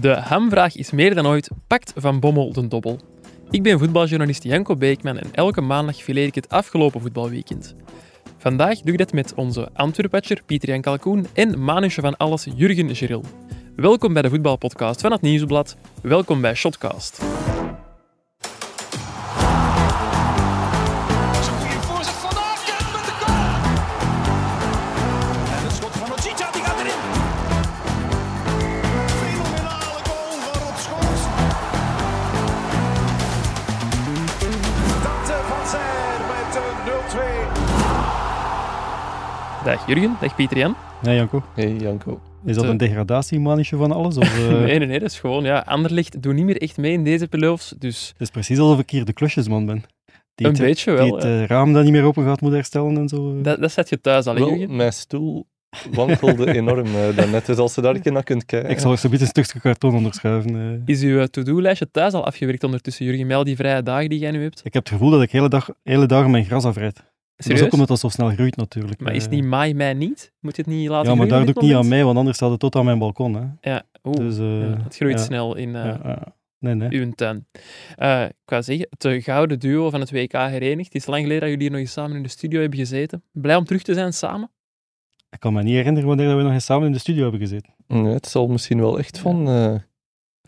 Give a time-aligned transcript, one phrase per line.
[0.00, 3.00] De hamvraag is meer dan ooit pakt van Bommel de dobbel.
[3.50, 7.74] Ik ben voetbaljournalist Janko Beekman en elke maandag fileer ik het afgelopen voetbalweekend.
[8.38, 13.24] Vandaag doe ik dat met onze Antwerpatcher Pieter-Jan Kalkoen en manusje van alles Jurgen Geril.
[13.76, 15.76] Welkom bij de voetbalpodcast van het Nieuwsblad.
[16.02, 17.22] Welkom bij Shotcast.
[39.76, 40.74] Dag Jurgen, dag Pieter-Jan.
[41.02, 41.42] Nee, Janko.
[41.54, 42.20] Hey Janko.
[42.44, 44.16] Is dat een degradatiemanetje van alles?
[44.16, 46.92] Of, eh, Nee, nee, nee, dat is gewoon, ja, Anderlicht doet niet meer echt mee
[46.92, 49.84] in deze playoffs, dus Het is precies alsof ik hier de klusjesman ben.
[50.34, 51.14] Die een het, beetje die wel.
[51.14, 51.40] het ja.
[51.40, 53.40] eh, raam dat niet meer open gaat moet herstellen en zo.
[53.40, 54.76] Dat, dat zet je thuis al, Jurgen?
[54.76, 55.46] mijn stoel
[55.92, 58.70] wankelde enorm uh, daarnet, dus als je daar een keer naar kunt kijken.
[58.70, 60.56] Ik zal er zo een stukje karton onder schuiven.
[60.56, 60.94] eh.
[60.94, 64.18] Is uw eh, to-do-lijstje thuis al afgewerkt ondertussen, Jurgen, met al die vrije dagen die
[64.18, 64.60] jij nu hebt?
[64.64, 67.04] Ik heb het gevoel dat ik hele, dag, hele dagen mijn gras afrijd.
[67.36, 67.66] Dat is Serieus?
[67.66, 69.00] ook omdat dat zo snel groeit natuurlijk.
[69.00, 70.32] Maar is het niet maai, mei niet?
[70.40, 72.36] Moet je het niet laten Ja, maar daar doe ik niet aan mee, want anders
[72.36, 73.34] staat het tot aan mijn balkon.
[73.34, 73.70] Hè.
[73.70, 75.24] Ja, oeh, Dus, eh, ja, het groeit ja.
[75.24, 76.34] snel in eh, ja, ja.
[76.58, 77.00] Nee, nee.
[77.00, 77.46] uw tuin.
[77.96, 80.92] Eh, ik wou zeggen, het gouden duo van het WK herenigd.
[80.92, 83.22] Het is lang geleden dat jullie hier nog eens samen in de studio hebben gezeten.
[83.32, 84.50] Blij om terug te zijn samen?
[85.30, 87.40] Ik kan me niet herinneren wanneer dat we nog eens samen in de studio hebben
[87.40, 87.74] gezeten.
[87.86, 89.46] Nee, het zal misschien wel echt van...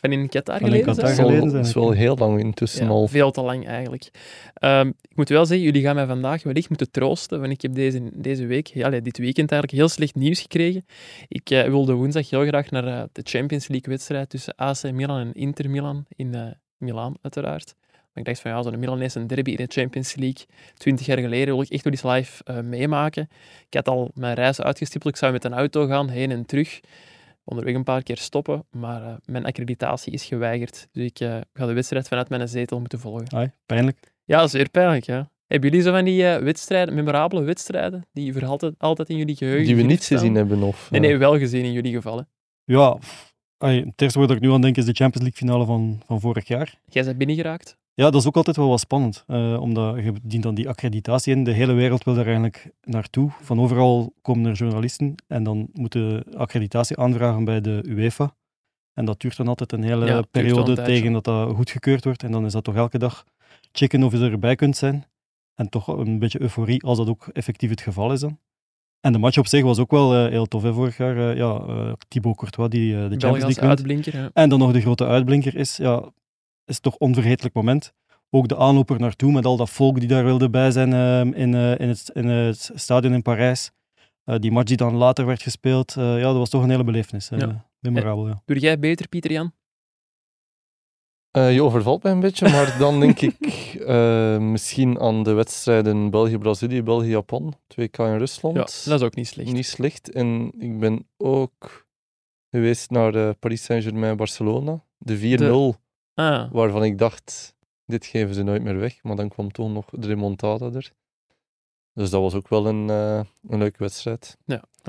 [0.00, 1.74] Van in Qatar in geleden Qatar zijn Het is ik.
[1.74, 3.08] wel heel lang intussen Ja, al.
[3.08, 4.10] veel te lang eigenlijk.
[4.54, 7.74] Ehm, ik moet wel zeggen, jullie gaan mij vandaag wellicht moeten troosten, want ik heb
[7.74, 10.84] deze, deze week, ja, dit weekend eigenlijk, heel slecht nieuws gekregen.
[11.28, 15.32] Ik eh, wilde woensdag heel graag naar eh, de Champions League-wedstrijd tussen AC Milan en
[15.34, 16.46] Inter Milan in eh
[16.78, 17.74] Milaan, uiteraard.
[17.92, 21.54] Maar ik dacht van ja, zo'n Milanese derby in de Champions League, twintig jaar geleden,
[21.54, 23.28] wil ik echt wel eens live eh, meemaken.
[23.69, 26.80] Ik had al mijn reis uitgestippeld, ik zou met een auto gaan, heen en terug.
[27.50, 30.88] Onderweg een paar keer stoppen, maar eh, mijn accreditatie is geweigerd.
[30.92, 33.32] Dus ik eh, ga de wedstrijd vanuit mijn zetel moeten volgen.
[33.32, 34.12] Ai, pijnlijk.
[34.24, 35.30] Ja, zeer pijnlijk, ja.
[35.46, 39.37] Hebben jullie zo van die eh, wedstrijden, memorabele wedstrijden, die voor altijd, altijd in jullie
[39.37, 40.91] geheugen Die we niet gezien hebben, of...
[40.91, 42.28] Nee, nee, wel gezien in jullie gevallen.
[42.64, 42.98] Ja,
[43.58, 46.20] ai, het eerste waar ik nu aan denk is de Champions League finale van, van
[46.20, 46.81] vorig jaar.
[46.84, 47.78] Jij bent binnengeraakt.
[47.98, 51.34] Ja, dat is ook altijd wel wat spannend, eh, omdat je dient dan die accreditatie
[51.34, 51.44] in.
[51.44, 53.31] De hele wereld wil daar eigenlijk naartoe.
[53.41, 58.34] Van overal komen er journalisten en dan moeten accreditatie aanvragen bij de UEFA.
[58.94, 62.22] En dat duurt dan altijd een hele Ja, periode een tegen dat dat goedgekeurd wordt.
[62.22, 63.25] En dan is dat toch elke dag
[63.72, 65.04] checken of je erbij kunt zijn.
[65.54, 68.38] En toch een beetje euforie als dat ook effectief het geval is dan.
[69.00, 71.31] En de match op zich was ook wel eh, heel tof hè, vorig jaar.
[71.31, 71.62] eh, ja,
[72.08, 74.16] Thibaut Courtois die de Champions League uitblinker.
[74.16, 74.31] Ja.
[74.32, 76.12] En dan nog de grote uitblinker is, ja,
[76.69, 77.93] is toch een onvergetelijk moment.
[78.31, 81.55] Ook de aanloper naartoe met al dat volk die daar wilde bij zijn ehm, in,
[81.55, 83.71] eh, in, het, in het stadion in Parijs.
[84.25, 86.84] Eh, die match die dan later werd gespeeld, eh, ja, dat was toch een hele
[86.84, 87.29] belevenis.
[87.29, 87.67] Ja.
[87.81, 88.43] Memorabel, ja.
[88.45, 89.53] Doe jij beter, Pieter Jan?
[91.31, 93.37] eh, je overvalt mij een beetje, maar dan denk ik
[94.53, 98.56] misschien aan de wedstrijden België-Brazilië, België-Japan, 2K in Rusland.
[98.56, 99.53] Ja, dat is ook niet slecht.
[99.53, 100.12] Niet slecht.
[100.12, 101.87] En ik ben ook
[102.50, 104.85] geweest naar eh, Paris Saint-Germain-Barcelona.
[104.99, 105.81] De 4-0,
[106.19, 109.03] Ah, waarvan ik dacht, dit geven ze nooit meer weg.
[109.03, 110.93] Maar dan kwam toch nog de remontada er.
[111.93, 114.37] Dus dat was ook wel een, eh, een leuke wedstrijd.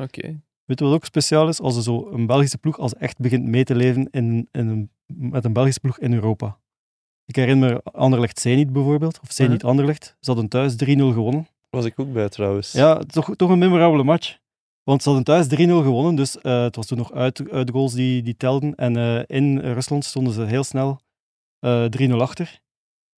[0.02, 0.42] oké.
[0.66, 1.62] Weet je wat ook speciaal is?
[1.62, 4.90] Als er zo een Belgische ploeg als echt begint mee te leven in, in een,
[5.06, 6.60] met een Belgische ploeg in Europa.
[7.26, 10.16] Ik herinner me Anderlecht Zenit bijvoorbeeld, of Zenit Anderlecht.
[10.20, 10.78] Ze hadden thuis 3-0
[11.14, 11.48] gewonnen.
[11.70, 12.72] Was ik ook bij trouwens.
[12.72, 14.38] Ja, toch, toch een memorabele match.
[14.84, 18.22] Want ze hadden thuis 3-0 gewonnen, dus eh, het was toen nog uit, uitgoals die,
[18.22, 18.76] die telden.
[18.76, 21.00] En eh, in Rusland stonden ze heel snel
[21.66, 22.60] 3-0 achter.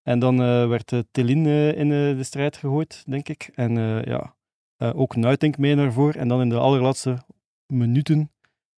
[0.03, 3.50] En dan eh, werd uh, Telin eh, in eh, de strijd gegooid, denk ik.
[3.56, 4.35] En eh, ja,
[4.78, 6.19] eh, ook Nuitink mee naar voren.
[6.22, 7.18] En dan in de allerlaatste
[7.66, 8.31] minuten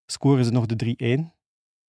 [0.05, 1.31] scoren ze nog de 3-1.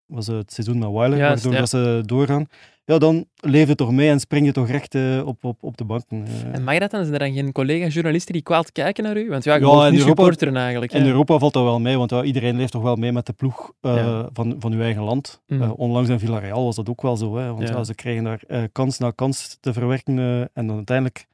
[0.07, 2.47] was eh, het seizoen met Weiler, waardoor dat ze doorgaan.
[2.87, 5.77] Ja, dan leef je toch mee en spring je toch recht eh, op, op, op
[5.77, 6.25] de banken.
[6.27, 6.55] eh.
[6.55, 7.01] En mag dat dan?
[7.03, 9.29] Zijn er dan geen collega-journalisten die kwaad kijken naar u?
[9.29, 10.93] Want ja, je Ja, ja, in Europa- supporteren eigenlijk.
[10.93, 11.07] In.
[11.07, 13.73] Europa valt dat wel mee, want ja, iedereen leeft toch wel mee met de ploeg
[13.81, 14.29] eh, Ja.
[14.33, 15.43] van, van uw eigen land.
[15.47, 17.75] Eh, onlangs in Villarreal was dat ook wel zo, hè, want Ja.
[17.77, 17.85] ja.
[17.85, 21.27] ze krijgen daar eh, kans na kans te verwerken eh, en dan uiteindelijk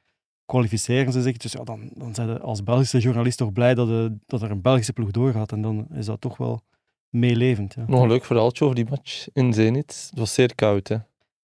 [0.45, 1.37] kwalificeren ze zich.
[1.37, 4.61] Dus ja, dan, dan zijn ze als Belgische journalist toch blij dat, dat er een
[4.61, 6.61] Belgische ploeg doorgaat en dan is dat toch wel
[7.09, 7.73] meelevend.
[7.73, 7.83] Ja.
[7.87, 10.07] Nog een leuk verhaaltje over die match in Zenit.
[10.09, 10.95] Het was zeer koud, hè.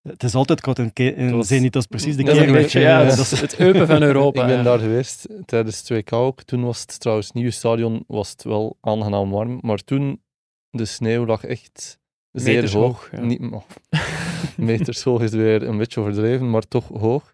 [0.08, 2.52] Het is altijd Het was- Zenit, dat is precies de een keer.
[2.52, 4.42] beetje, ja, dat is is- het eupen van Europa.
[4.42, 4.64] ik ben ja.
[4.64, 6.44] daar geweest tijdens 2K ook.
[6.44, 9.58] Toen was het trouwens, het nieuwe stadion was het wel aangenaam warm.
[9.62, 10.22] Maar toen,
[10.70, 12.00] de sneeuw lag echt
[12.32, 12.84] zeer Meters hoog.
[12.84, 13.22] hoog, ja.
[13.26, 13.64] Niet, oh,
[14.58, 17.34] meters hoog is weer een beetje overdreven, maar toch hoog.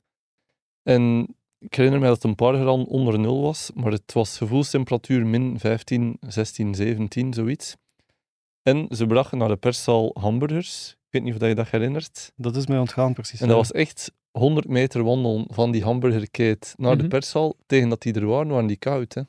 [0.83, 4.37] En ik herinner me dat het een paar graden onder nul was, maar het was
[4.37, 7.75] gevoelstemperatuur min 15, 16, 17, zoiets.
[8.61, 10.95] En ze brachten naar de perszaal hamburgers.
[11.13, 12.31] Ik weet niet of dat je dat herinnert.
[12.35, 13.41] Dat is mij ontgaan, precies.
[13.41, 13.61] En dat ja.
[13.61, 17.09] was echt 100 meter wandelen van die hamburgerkeet naar de Mhm.
[17.11, 17.55] perszaal.
[17.65, 19.13] Tegen dat die er waren, waren die koud.
[19.13, 19.21] Hè.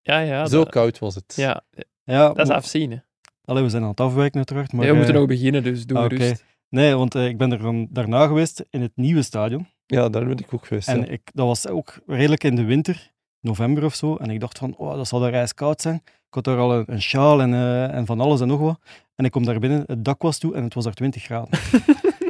[0.00, 0.46] Ja, ja.
[0.46, 1.32] Zo dat, koud was het.
[1.36, 1.64] ja,
[2.04, 2.90] Ja, dat is maar- afzien.
[2.90, 2.96] Hè.
[3.44, 4.72] Allee, we zijn aan het afwijken uiteraard.
[4.72, 6.44] Maar, Nee, we moeten eh, nog beginnen, dus doe ah, rust.
[6.68, 9.66] Nee, want eh, ik ben er dan daarna geweest in het nieuwe stadion.
[9.86, 10.88] Ja, daar ben ik ook geweest.
[10.88, 11.06] En ja.
[11.06, 13.11] ik, dat was ook redelijk in de winter,
[13.42, 14.16] november of zo.
[14.16, 15.94] En ik dacht van, oh, dat zal daar ijskoud zijn.
[16.04, 18.78] Ik had daar al een, een sjaal en, eh, en van alles en nog wat.
[19.14, 21.48] En ik kom daar binnen, het dak was toe en het was daar 20 graden.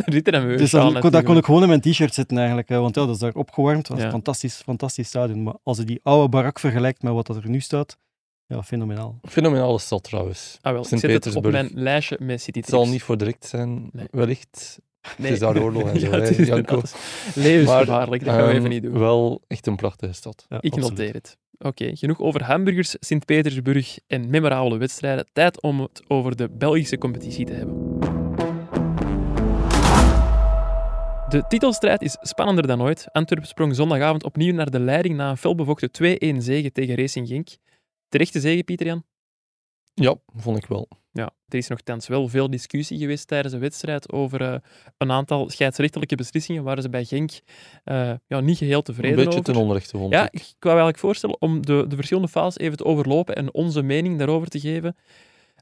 [0.06, 2.69] Dus dan, kon- daar kon ik gewoon in mijn t-shirt zitten eigenlijk.
[2.69, 3.81] Want ja, dat is daar opgewarmd.
[3.87, 4.05] Dat was Ja.
[4.05, 5.43] een fantastisch, fantastisch stadion.
[5.43, 7.97] Maar als je die oude barak vergelijkt met wat dat er nu staat,
[8.47, 9.19] ja, fenomenaal.
[9.23, 10.58] Fenomenale stad trouwens.
[10.61, 13.47] Ah, wel, ik zet het op mijn lijstje met City Het zal niet voor direct
[13.47, 14.06] zijn, Nee.
[14.11, 14.79] wellicht.
[15.02, 15.26] Nee.
[15.26, 16.06] Het is daar oorlog en zo.
[16.06, 16.81] ja, hè, het is Janko.
[17.34, 18.25] levensgevaarlijk.
[18.25, 18.99] Dat gaan we Ehm, even niet doen.
[18.99, 20.46] Wel echt een prachtige stad.
[20.49, 20.99] Ja, Ik absoluut.
[20.99, 21.37] noteer het.
[21.58, 25.26] Oké, genoeg over hamburgers, Sint-Petersburg en memorabele wedstrijden.
[25.32, 27.99] Tijd om het over de Belgische competitie te hebben.
[31.28, 33.06] De titelstrijd is spannender dan ooit.
[33.12, 37.48] Antwerpen sprong zondagavond opnieuw naar de leiding na een felbevochten 2-1 zege tegen Racing Genk.
[38.08, 39.05] Terechte zege, Pieter-Jan?
[39.94, 40.88] Ja, vond ik wel.
[41.12, 44.55] Ja, er is nogthans wel veel discussie geweest tijdens de wedstrijd over eh,
[44.99, 47.31] een aantal scheidsrechtelijke beslissingen waar ze bij Genk
[47.85, 49.44] eh, ja, niet geheel Een tevreden beetje over.
[49.44, 50.32] ten onrechte vond Ja, ik.
[50.41, 54.19] ik wou eigenlijk voorstellen om de, de verschillende fases even te overlopen en onze mening
[54.19, 54.97] daarover te geven.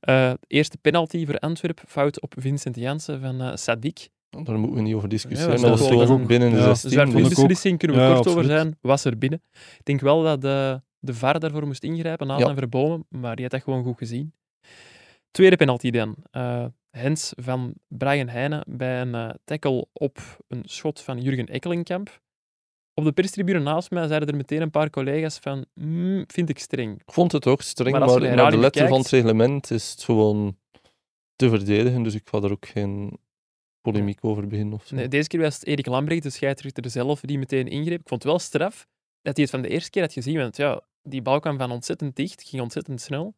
[0.00, 4.08] Eh, eerste penalty voor Antwerp, fout op Vincent Janssen van eh Sadik.
[4.31, 5.50] Daar moeten we niet over discussiëren.
[5.50, 6.75] dat dat is was gewoon binnen de Ja.
[6.75, 6.91] 16.
[6.91, 7.29] Dus voor de ook.
[7.29, 9.43] beslissing kunnen we Ja, kort over zijn, was er binnen.
[9.53, 12.55] Ik denk wel dat de, de VAR daarvoor moest ingrijpen, Nathan Ja.
[12.55, 14.32] Verbomen, maar die had dat gewoon goed gezien.
[15.31, 16.17] Tweede penalty dan.
[16.31, 20.19] Eh, Hens van Brian Heijnen bij een eh, tackle op
[20.49, 22.21] een schot van Jurgen Ekkelenkamp.
[22.94, 26.59] Op de perstribune naast mij zeiden er meteen een paar collega's van, "Hmm, vind ik
[26.59, 27.00] streng.
[27.00, 29.71] Ik vond het ook streng, Maar maar, de naar de herhaling letter van het reglement
[29.71, 30.59] is het gewoon
[31.37, 32.03] te verdedigen.
[32.03, 33.19] Dus ik ga daar ook geen
[33.81, 34.75] polemiek over beginnen.
[34.75, 34.94] Of zo.
[34.94, 38.00] Nee, deze keer was het Erik Lambrecht, de scheidsrechter zelf, die meteen ingreep.
[38.00, 38.87] Ik vond het wel straf
[39.23, 41.71] dat hij het van de eerste keer had gezien, want ja, die bal kwam van
[41.71, 43.35] ontzettend dicht, ging ontzettend snel.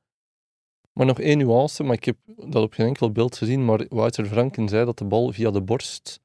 [0.93, 3.65] Maar nog één nuance, maar ik heb dat op geen enkel beeld gezien.
[3.65, 6.21] Maar Wouter Franken zei dat de bal via de borst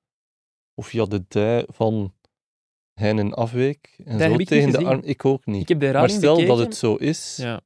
[0.73, 2.13] of via de dij van
[2.93, 3.93] Heinen afweek.
[3.97, 4.93] En Dat zo heb ik tegen niet de gezien.
[4.93, 5.01] arm.
[5.03, 5.61] Ik ook niet.
[5.61, 6.55] Ik heb de Maar stel bekeken.
[6.57, 7.61] dat het zo is, ja.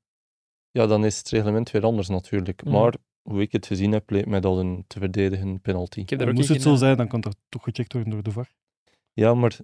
[0.72, 2.64] Ja, dan is het reglement weer anders natuurlijk.
[2.64, 2.74] Mhm.
[2.74, 6.00] Maar hoe ik het gezien heb, leek mij dat een te verdedigen penalty.
[6.00, 8.24] ik heb daar ook Moest het zo zijn, dan kan dat toch gecheckt worden door
[8.24, 8.52] de VAR.
[9.14, 9.58] Ja, maar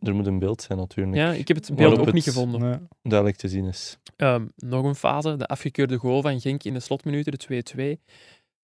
[0.00, 1.16] er moet een beeld zijn natuurlijk.
[1.16, 2.60] Ja, ik heb het beeld ook het- niet gevonden.
[2.60, 2.78] Nee.
[3.02, 3.98] Duidelijk te zien is.
[4.16, 8.00] Ehm, nog een fase, de afgekeurde goal van Genk in de slotminuten, de 2-2,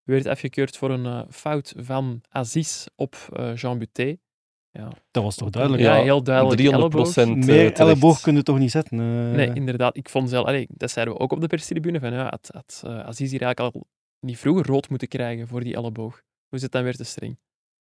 [0.03, 4.17] werd afgekeurd voor een eh, fout van Aziz op eh, Jean Buté.
[4.73, 5.83] Ja, Dat was toch duidelijk.
[5.83, 7.13] Ja, Ja, heel duidelijk 300 elleboog.
[7.15, 7.47] procent.
[7.47, 8.99] Meer elleboog kun je toch niet zetten?
[9.01, 9.35] eh.
[9.37, 9.97] Nee, inderdaad.
[9.97, 12.83] Ik vond zelf, allee, dat zeiden we ook op de perstribune, van ja, had, had
[12.87, 13.87] eh, Aziz hier eigenlijk al
[14.21, 16.13] niet vroeger rood moeten krijgen voor die elleboog.
[16.49, 17.39] Hoe is het dan weer te streng?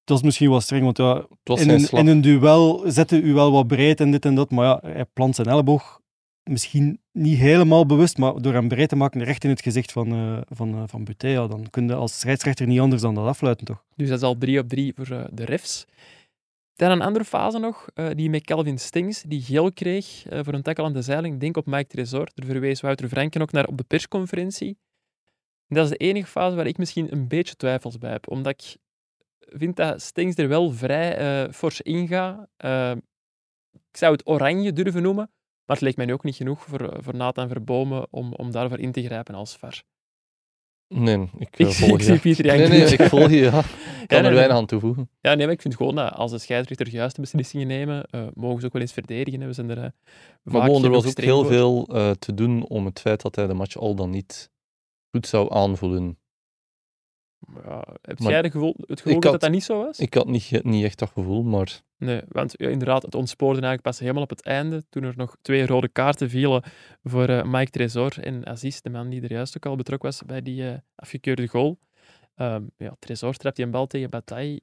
[0.09, 3.25] Dat is misschien wel streng, want ja, Het was in, een, in een duel zetten
[3.25, 6.01] u wel wat breed en dit en dat, maar ja, hij plant zijn elleboog
[6.43, 10.11] misschien niet helemaal bewust, maar door hem breed te maken recht in het gezicht van,
[10.11, 13.25] eh van, eh, van Buté, ja, dan kun je als scheidsrechter niet anders dan dat
[13.25, 13.83] afluiten, toch?
[13.95, 15.85] Dus dat is al drie op drie voor eh, de refs.
[16.79, 20.53] Dan een andere fase nog, eh, die met Calvin Stings, die geel kreeg eh, voor
[20.53, 21.39] een tackle aan de zeiling.
[21.39, 22.29] Denk op Mike Tresor.
[22.33, 24.77] Daar verwees Wouter Franken ook naar op de persconferentie.
[25.67, 28.29] En dat is de enige fase waar ik misschien een beetje twijfels bij heb.
[28.29, 28.75] Omdat ik
[29.57, 32.47] vind dat Stings er wel vrij eh, fors ingaat.
[32.57, 32.91] Eh,
[33.91, 35.31] ik zou het oranje durven noemen.
[35.65, 38.51] Maar het leek mij nu ook niet genoeg voor, eh, voor Nathan Verbomen om, om
[38.51, 39.83] daarvoor in te grijpen als VAR.
[40.87, 43.59] Nee, ik, Ik, volg ik zie Pieter Nee, nee, ik volg je, ja.
[44.03, 45.09] Ik Ja, kan nee, er weinig aan toevoegen.
[45.21, 48.65] Ja, nee, maar ik vind gewoon dat als de scheidsrechter juiste beslissingen nemen, mogen ze
[48.65, 49.41] ook wel eens verdedigen.
[49.41, 49.47] hè.
[49.47, 49.93] We zijn er
[50.43, 51.51] Maar er was ook heel voor.
[51.51, 51.85] veel
[52.19, 54.51] te doen om het feit dat hij de match al dan niet
[55.11, 56.17] goed zou aanvoelen.
[57.65, 59.99] Ja, heb Maar jij de gevoel, het gevoel dat had- dat niet zo was?
[59.99, 63.81] Ik had niet, niet echt dat gevoel, maar Nee, want ja, inderdaad, het ontspoorde eigenlijk
[63.83, 66.63] pas helemaal op het einde, toen er nog twee rode kaarten vielen
[67.03, 70.23] voor eh, Mike Tresor en Aziz, de man die er juist ook al betrokken was
[70.25, 71.79] bij die eh, afgekeurde goal.
[72.35, 74.61] Ehm, ja, Tresor trapt die een bal tegen Bataille.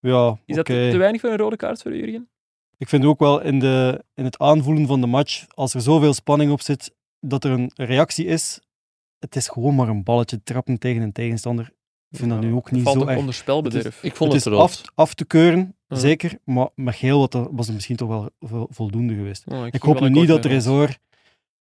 [0.00, 2.28] Ja, Is dat te, weinig voor een rode kaart voor Jurgen?
[2.76, 6.14] Ik vind ook wel in, de, in het aanvoelen van de match, als er zoveel
[6.14, 8.60] spanning op zit, dat er een reactie is.
[9.18, 11.72] Het is gewoon maar een balletje trappen tegen een tegenstander.
[12.10, 13.18] Ik vind dat nu ook niet valt zo ook erg.
[13.18, 14.02] onder spelbederf.
[14.02, 15.96] ik vond het het, is af, af te keuren, Ja.
[15.96, 19.46] zeker, maar met geel wat, was het misschien toch wel vo- voldoende geweest.
[19.46, 20.54] Oh, Ik hoop nu niet dat met ons.
[20.54, 20.96] Resor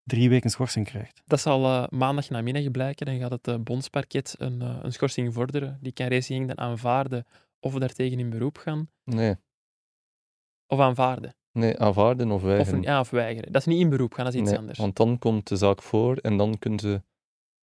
[0.04, 1.22] drie weken schorsing krijgt.
[1.26, 3.06] Dat zal eh, maandag namiddag blijken.
[3.06, 5.78] Dan gaat het eh, bondsparket een, eh, een schorsing vorderen.
[5.82, 7.26] Die kan Racing dan aanvaarden
[7.60, 8.90] of daartegen in beroep gaan.
[9.04, 9.36] Nee,
[10.68, 11.36] Of aanvaarden.
[11.52, 12.82] nee, aanvaarden of Of, weigeren.
[12.82, 13.52] ja, of weigeren.
[13.52, 14.78] Dat is niet in beroep gaan, dat is iets Nee, anders.
[14.80, 17.02] want dan komt de zaak voor en dan kunnen ze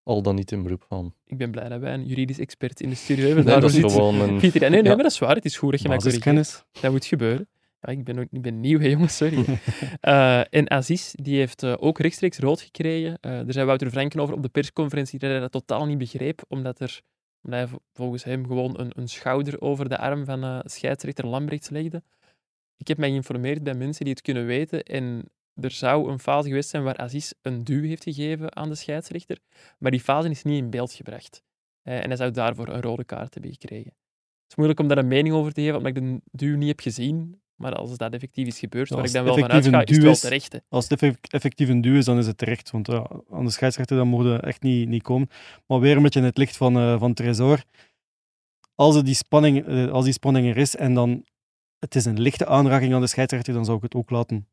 [0.04, 1.14] al dan niet in beroep gaan.
[1.26, 3.44] Ik ben blij dat wij een juridisch expert in de studio hebben.
[3.44, 4.38] Nee, dat is gewoon een...
[4.38, 4.60] Pieter.
[4.60, 4.88] Nee, nee, Ja.
[4.94, 5.34] maar dat is waar.
[5.34, 6.64] Het is goed dat je mij corrigeert.
[6.80, 7.48] Dat moet gebeuren.
[7.80, 9.44] Ja, ik, ben ook, ik ben nieuw, hè, jongens, sorry.
[10.00, 13.18] Eh, en Aziz, die heeft eh, ook rechtstreeks rood gekregen.
[13.20, 16.42] Eh er zei Wouter Franken over op de persconferentie dat hij dat totaal niet begreep,
[16.48, 17.00] omdat, er,
[17.42, 21.68] omdat hij volgens hem gewoon een, een schouder over de arm van eh, scheidsrechter Lambrechts
[21.68, 22.02] legde.
[22.76, 25.30] Ik heb mij geïnformeerd bij mensen die het kunnen weten en
[25.60, 29.38] er zou een fase geweest zijn waar Aziz een duw heeft gegeven aan de scheidsrechter,
[29.78, 31.42] maar die fase is niet in beeld gebracht.
[31.82, 33.92] En hij zou daarvoor een rode kaart hebben gekregen.
[34.42, 36.68] Het is moeilijk om daar een mening over te geven, omdat ik de duw niet
[36.68, 37.42] heb gezien.
[37.54, 40.04] Maar als dat effectief is gebeurd, Ja, waar ik dan wel van uitga, is het
[40.04, 40.52] wel terecht.
[40.52, 40.58] hè.
[40.68, 42.70] Als het effect- effectief een duw is, dan is het terecht.
[42.70, 45.28] Want ja, aan de scheidsrechter dan mogen echt niet, niet komen.
[45.66, 47.62] Maar weer een beetje in het licht van, eh van Tresor.
[48.74, 51.24] Als, er die spanning, eh, als die spanning er is en dan
[51.78, 54.48] het is een lichte aanraking aan de scheidsrechter, dan zou ik het ook laten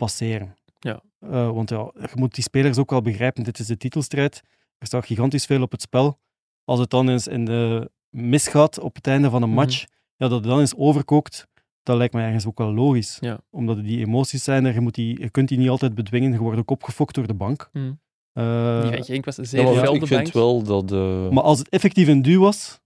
[0.00, 0.56] passeren.
[0.78, 1.02] Ja.
[1.18, 4.42] Eh, want ja, je moet die spelers ook wel begrijpen, dit is de titelstrijd.
[4.78, 6.18] Er staat gigantisch veel op het spel.
[6.64, 9.58] Als het dan eens in de misgaat op het einde van een Mhm.
[9.58, 9.80] match,
[10.16, 11.46] ja, dat het dan eens overkookt,
[11.82, 13.16] dat lijkt me ergens ook wel logisch.
[13.20, 13.40] Ja.
[13.50, 16.32] Omdat die emoties zijn er, je, moet die, je kunt die niet altijd bedwingen.
[16.32, 17.68] Je wordt ook opgefokt door de bank.
[17.72, 17.92] Mhm.
[18.32, 20.92] Eh, Die Genk was een zeer Ja, ik vind wel dat...
[20.92, 22.80] eh, maar als het effectief een duw was,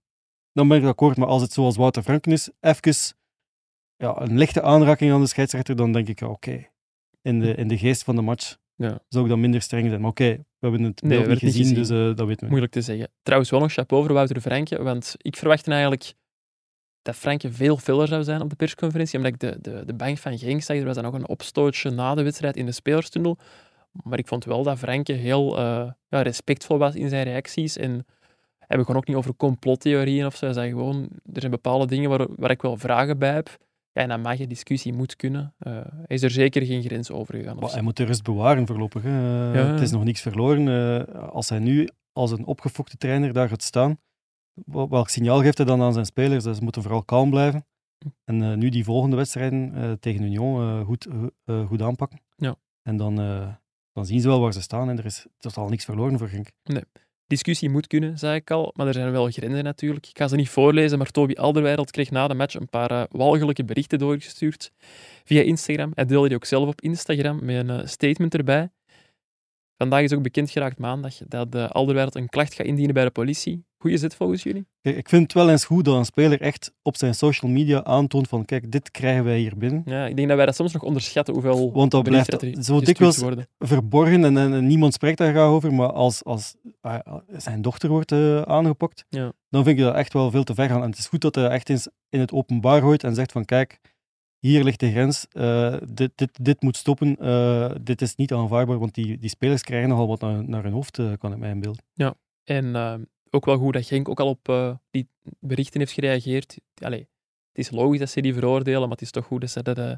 [0.53, 1.17] dan ben ik akkoord.
[1.17, 3.15] Maar als het zoals Wouter Franken is, even
[3.97, 6.67] ja, een lichte aanraking aan de scheidsrechter, dan denk ik, ja, oké.
[7.25, 8.99] In, de, in de geest van de match Ja.
[9.09, 10.01] zou ik dan minder streng zijn.
[10.01, 12.47] Maar oké, we hebben het Nee, beeld niet hebben gezien, dus eh, dat weten we.
[12.47, 13.07] Moeilijk te zeggen.
[13.23, 16.13] Trouwens, wel nog chapeau voor Wouter Franke, want ik verwachtte eigenlijk
[17.01, 20.17] dat Franke veel filler zou zijn op de persconferentie, omdat ik de, de, de bank
[20.17, 20.77] van Genk zag.
[20.77, 23.37] Er was dan nog een opstootje na de wedstrijd in de spelerstunnel.
[24.03, 27.77] Maar ik vond wel dat Franke heel eh, ja, respectvol was in zijn reacties.
[27.77, 28.05] En
[28.59, 30.45] hij begon ook niet over complottheorieën of zo.
[30.45, 33.57] Hij zei gewoon, er zijn bepaalde dingen waar, waar ik wel vragen bij heb.
[33.95, 35.53] Ja, en dan mag je discussie moet kunnen.
[35.57, 37.57] Eh, is er zeker geen grens over gegaan.
[37.71, 39.03] hij moet de rust bewaren voorlopig.
[39.03, 39.09] Hè.
[39.53, 39.65] Ja.
[39.65, 40.67] Het is nog niks verloren.
[40.67, 43.97] Eh, als hij nu als een opgefokte trainer daar gaat staan,
[44.53, 46.43] wel- welk signaal geeft hij dan aan zijn spelers?
[46.43, 47.65] Dus ze moeten vooral kalm blijven.
[48.23, 51.07] En eh, nu die volgende wedstrijden tegen Union goed,
[51.67, 52.21] goed aanpakken.
[52.35, 52.55] Ja.
[52.81, 53.15] En dan,
[53.91, 56.51] dan zien ze wel waar ze staan en er is totaal niks verloren voor Genk.
[57.27, 58.71] Discussie moet kunnen, zei ik al.
[58.75, 60.07] Maar er zijn wel grenzen natuurlijk.
[60.07, 63.03] Ik ga ze niet voorlezen, maar Toby Alderweireld kreeg na de match een paar eh,
[63.09, 64.71] walgelijke berichten doorgestuurd
[65.23, 65.91] via Instagram.
[65.93, 68.69] Hij deelde die ook zelf op Instagram met een eh, statement erbij.
[69.77, 73.11] Vandaag is ook bekend geraakt maandag dat uh, Alderweireld een klacht gaat indienen bij de
[73.11, 73.65] politie.
[73.93, 74.65] Zit volgens jullie?
[74.81, 77.83] Kijk, ik vind het wel eens goed dat een speler echt op zijn social media
[77.83, 79.81] aantoont van kijk, dit krijgen wij hier binnen.
[79.85, 82.79] Ja, ik denk dat wij dat soms nog onderschatten hoeveel Want dat blijft er zo
[82.79, 83.23] dikwijls
[83.59, 85.73] verborgen en, en- en niemand spreekt daar graag over.
[85.73, 89.31] Maar als, als ah, zijn dochter wordt eh, aangepakt, Ja.
[89.49, 90.81] dan vind ik dat echt wel veel te ver gaan.
[90.83, 93.45] En het is goed dat hij echt eens in het openbaar gooit en zegt van
[93.45, 93.79] kijk,
[94.39, 98.79] hier ligt de grens, eh, dit, dit, dit moet stoppen, eh, dit is niet aanvaardbaar,
[98.79, 101.83] want die, die spelers krijgen nogal wat naar, naar hun hoofd, kan ik mij inbeelden.
[102.43, 102.93] En eh,
[103.35, 105.07] ook wel goed dat Genk ook al op eh, die
[105.39, 106.57] berichten heeft gereageerd.
[106.81, 106.99] Allee,
[107.49, 109.77] het is logisch dat ze die veroordelen, maar het is toch goed dat ze dat
[109.77, 109.91] eh,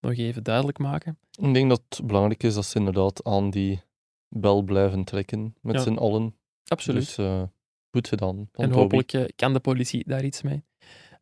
[0.00, 1.18] nog even duidelijk maken.
[1.40, 3.82] Ik denk dat het belangrijk is dat ze inderdaad aan die
[4.28, 5.80] bel blijven trekken met Ja.
[5.82, 6.34] z'n allen.
[6.64, 7.04] Absoluut.
[7.04, 7.42] Dus eh,
[7.90, 8.48] goed gedaan.
[8.52, 10.62] en hopelijk kan de politie daar iets mee.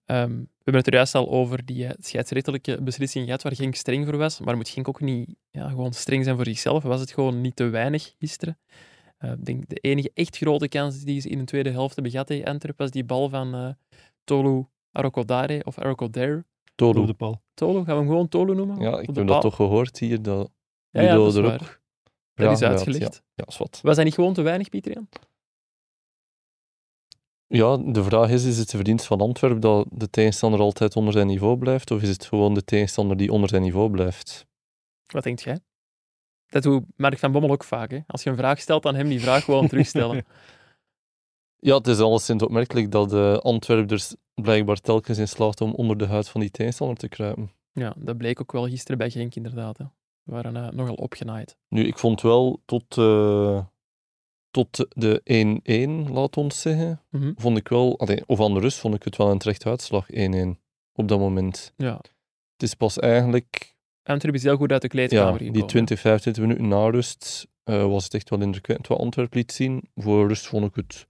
[0.05, 3.75] Ehm, we hebben het er juist al over die eh, scheidsrechtelijke beslissing gehad, waar Genk
[3.75, 4.41] streng voor was.
[4.41, 6.83] Maar moet Genk ook niet ja, gewoon streng zijn voor zichzelf?
[6.83, 8.59] Was het gewoon niet te weinig gisteren?
[9.17, 12.13] Eh, ik denk de enige echt grote kans die ze in de tweede helft hebben
[12.13, 13.69] gehad tegen Antwerpen was die bal van eh,
[14.25, 16.45] Tolu Arokodare of Arokodare.
[16.75, 17.01] Tolu.
[17.01, 17.43] Op de paal.
[17.55, 18.81] Tolu, gaan we hem gewoon Tolu noemen?
[18.81, 20.51] Ja, ik heb dat toch gehoord hier, dat
[20.91, 21.81] Ja, ja, dat is er waar.
[22.35, 22.63] is had.
[22.63, 23.15] uitgelegd.
[23.15, 23.81] Ja, ja is wat.
[23.83, 25.09] Was dat niet gewoon te weinig, Pieter Jan?
[27.49, 31.13] Ja, de vraag is, is het de verdienst van Antwerpen dat de tegenstander altijd onder
[31.13, 34.47] zijn niveau blijft, of is het gewoon de tegenstander die onder zijn niveau blijft?
[35.07, 35.59] Wat denkt jij?
[36.57, 37.91] Dat doet Mark van Bommel ook vaak.
[37.91, 37.99] Hè?
[38.07, 40.25] Als je een vraag stelt aan hem, die vraag gewoon terugstellen.
[41.59, 46.07] Ja, het is alleszins opmerkelijk dat de Antwerpers blijkbaar telkens in slaagt om onder de
[46.07, 47.51] huid van die tegenstander te kruipen.
[47.73, 49.79] Ja, dat bleek ook wel gisteren bij Genk inderdaad.
[49.79, 49.85] Hè.
[50.23, 51.57] We waren eh, nogal opgenaaid.
[51.69, 53.65] Nu, ik vond wel tot, eh,
[54.51, 57.33] tot de 1-1, laat ons zeggen, Mhm.
[57.37, 60.07] vond ik wel, allee, of aan de rust vond ik het wel een terechte uitslag,
[60.11, 60.61] 1-1,
[60.93, 61.73] op dat moment.
[61.77, 61.95] Ja.
[62.53, 63.76] Het is pas eigenlijk
[64.07, 65.53] Antwerpen is heel goed uit de ja, kleedkamer gekomen.
[65.53, 69.53] die 20, 25 minuten na rust eh, was het echt wel indrukwekkend wat Antwerpen liet
[69.53, 69.89] zien.
[69.95, 71.07] Voor rust vond ik het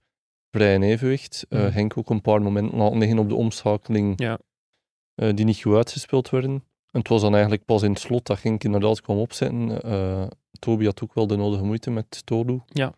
[0.51, 1.45] vrij in evenwicht.
[1.49, 1.71] Eh, Mhm.
[1.71, 4.39] Henk ook een paar momenten laten liggen op de omschakeling Ja.
[5.15, 6.51] eh, die niet goed uitgespeeld werden.
[6.91, 9.81] En het was dan eigenlijk pas in het slot dat Genk inderdaad kwam opzetten.
[10.59, 12.61] Toby had ook wel de nodige moeite met Tolu.
[12.67, 12.93] Ja.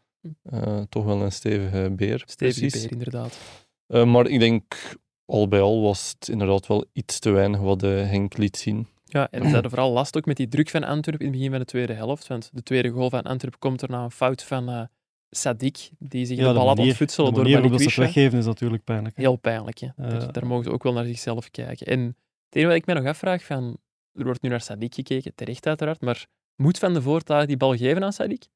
[0.90, 2.24] Toch wel een stevige beer.
[2.26, 3.40] Stevige beer, inderdaad.
[3.88, 8.38] Maar ik denk, al bij al was het inderdaad wel iets te weinig wat Henk
[8.38, 8.88] liet zien.
[9.12, 11.52] Ja, en ze hadden vooral last ook met die druk van Antwerpen in het begin
[11.52, 12.28] van de tweede helft.
[12.28, 14.82] Want de tweede goal van Antwerpen komt er na een fout van, eh
[15.30, 17.96] Sadik, die zich Ja, de de bal had ontfutselen de door manier dat ze het
[17.96, 19.16] weggeven is natuurlijk pijnlijk.
[19.16, 19.22] hè.
[19.22, 19.88] Heel pijnlijk, hè.
[19.88, 20.10] Eh.
[20.10, 21.88] Daar, daar mogen ze ook wel naar zichzelf kijken.
[21.88, 22.00] En
[22.46, 23.78] het enige wat ik mij nog afvraag, van,
[24.14, 26.26] er wordt nu naar Sadik gekeken, terecht uiteraard, maar
[26.56, 28.48] moet Van de Voort daar die bal geven aan Sadik?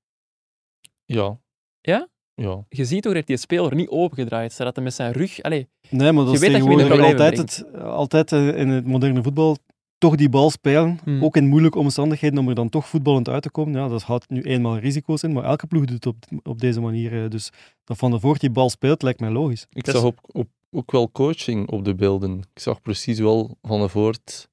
[1.05, 1.39] Ja.
[1.81, 2.07] Ja?
[2.35, 2.65] Ja.
[2.69, 5.41] Je ziet toch dat die speler niet opengedraaid staat, dat hij met zijn rug...
[5.41, 8.85] Allee, Nee, maar dat Je is weet dat je altijd, het, altijd eh, in het
[8.85, 9.57] moderne voetbal
[10.03, 10.99] toch die bal spelen.
[11.03, 11.23] Hmm.
[11.23, 13.81] Ook in moeilijke omstandigheden om er dan toch voetballend uit te komen.
[13.81, 16.81] Ja, dat houdt nu eenmaal risico's in, maar elke ploeg doet het op, op deze
[16.81, 17.23] manier.
[17.23, 17.29] eh.
[17.29, 17.51] Dus
[17.83, 19.65] dat Van der Voort die bal speelt, lijkt mij logisch.
[19.69, 22.37] Ik zag is- op, op, ook wel coaching op de beelden.
[22.53, 24.49] Ik zag precies wel van de voort.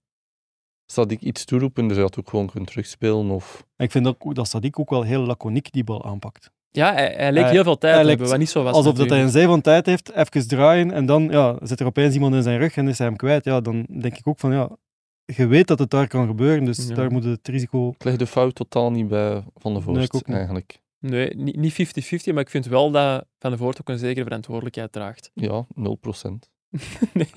[0.86, 3.30] Zat ik iets toeroepen, dus hij had ook gewoon kunnen terugspelen.
[3.30, 3.64] Of...
[3.76, 6.50] En ik vind ook dat Sadik ook wel heel laconiek die bal aanpakt.
[6.70, 8.62] ja, hij, hij leek Hij- heel veel tijd hij te lijkt hebben, wat niet zo
[8.62, 11.80] was Alsof dat hij een zee van tijd heeft, even draaien en dan ja, zit
[11.80, 13.44] er opeens iemand in zijn rug en is hij hem kwijt.
[13.44, 14.70] Ja, dan denk ik ook van ja,
[15.36, 16.94] je weet dat het daar kan gebeuren, dus Ja.
[16.94, 17.88] daar moet het risico...
[17.90, 20.36] Ik leg de fout totaal niet bij Van de Voort, Nee, ik ook niet.
[20.36, 20.80] eigenlijk.
[20.98, 24.24] Nee, niet niet 50-50, maar ik vind wel dat Van de Voort ook een zekere
[24.24, 25.30] verantwoordelijkheid draagt.
[25.34, 26.48] Ja, 0%.
[27.12, 27.26] Nee.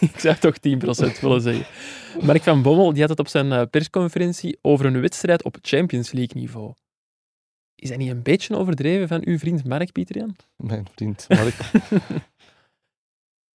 [0.00, 1.66] ik zou toch 10% willen zeggen.
[2.26, 6.12] Mark van Bommel die had het op zijn eh, persconferentie over een wedstrijd op Champions
[6.12, 6.72] League niveau.
[7.74, 10.36] Is dat niet een beetje overdreven van uw vriend Mark Pieterian?
[10.56, 11.54] Mijn vriend Mark.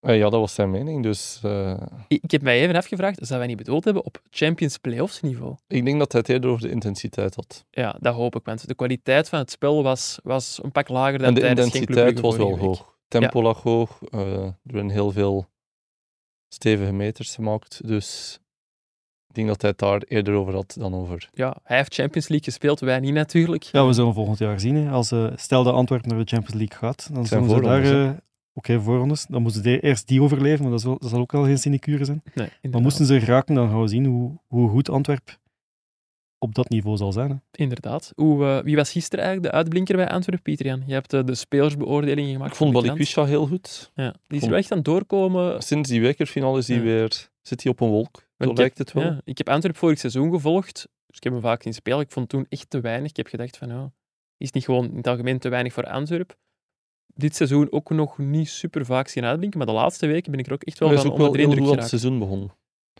[0.02, 1.04] Eh, ja, dat was zijn mening.
[1.04, 4.78] Dus eh, Ik ik heb mij even afgevraagd, zou hij niet bedoeld hebben op Champions
[4.78, 5.56] Playoffs niveau?
[5.68, 7.66] ik denk dat hij het eerder over de intensiteit had.
[7.70, 11.18] Ja, dat hoop ik, want de kwaliteit van het spel was, was een pak lager
[11.18, 12.96] dan En de intensiteit was wel hoog.
[13.08, 14.00] Tempo lag hoog.
[14.10, 15.46] eh, er werden heel veel
[16.54, 17.88] stevige meters gemaakt.
[17.88, 18.40] Dus
[19.28, 21.30] ik denk dat hij het daar eerder over had dan over.
[21.34, 23.64] Ja, hij heeft Champions League gespeeld, wij niet natuurlijk.
[23.64, 24.76] Ja, we zullen volgend jaar zien.
[24.76, 24.92] Hè.
[24.92, 28.20] Als, eh, stel dat Antwerpen naar de Champions League gaat, dan zijn zullen ze daar...
[28.54, 29.26] Oké, voorrondes.
[29.26, 32.06] Dan moeten ze eerst die overleven, maar dat zal, dat zal ook wel geen sinecure
[32.06, 32.24] zijn.
[32.34, 35.40] Nee, Maar moesten ze geraken, dan gaan we zien hoe, hoe goed Antwerp
[36.38, 37.30] op dat niveau zal zijn.
[37.30, 37.36] Hè.
[37.64, 38.12] Inderdaad.
[38.16, 40.84] Hoe, eh, wie was gisteren eigenlijk de uitblinker bij Antwerpen, Pieterian?
[40.86, 42.52] Je hebt eh, de spelersbeoordelingen gemaakt.
[42.52, 42.74] Ik vond.
[42.74, 43.92] Balikwisha heel goed.
[43.96, 45.62] Ja, die is vond- er wel echt aan het doorkomen.
[45.62, 46.84] Sinds die wekerfinale is hij Ja.
[46.84, 48.28] weer, zit hij op een wolk.
[48.38, 49.12] Zo ik lijkt heb- het wel.
[49.14, 50.74] Ja, ik heb Antwerpen vorig seizoen gevolgd,
[51.08, 52.00] dus ik heb hem vaak zien spelen.
[52.00, 53.10] Ik vond toen echt te weinig.
[53.10, 53.92] Ik heb gedacht van, ja,
[54.38, 56.36] is het niet gewoon in het algemeen te weinig voor Antwerpen?
[57.16, 60.48] Dit seizoen ook nog niet super vaak zien uitblinken, maar de laatste weken ben ik
[60.48, 62.52] er ook echt wel van onder de indruk het seizoen begonnen.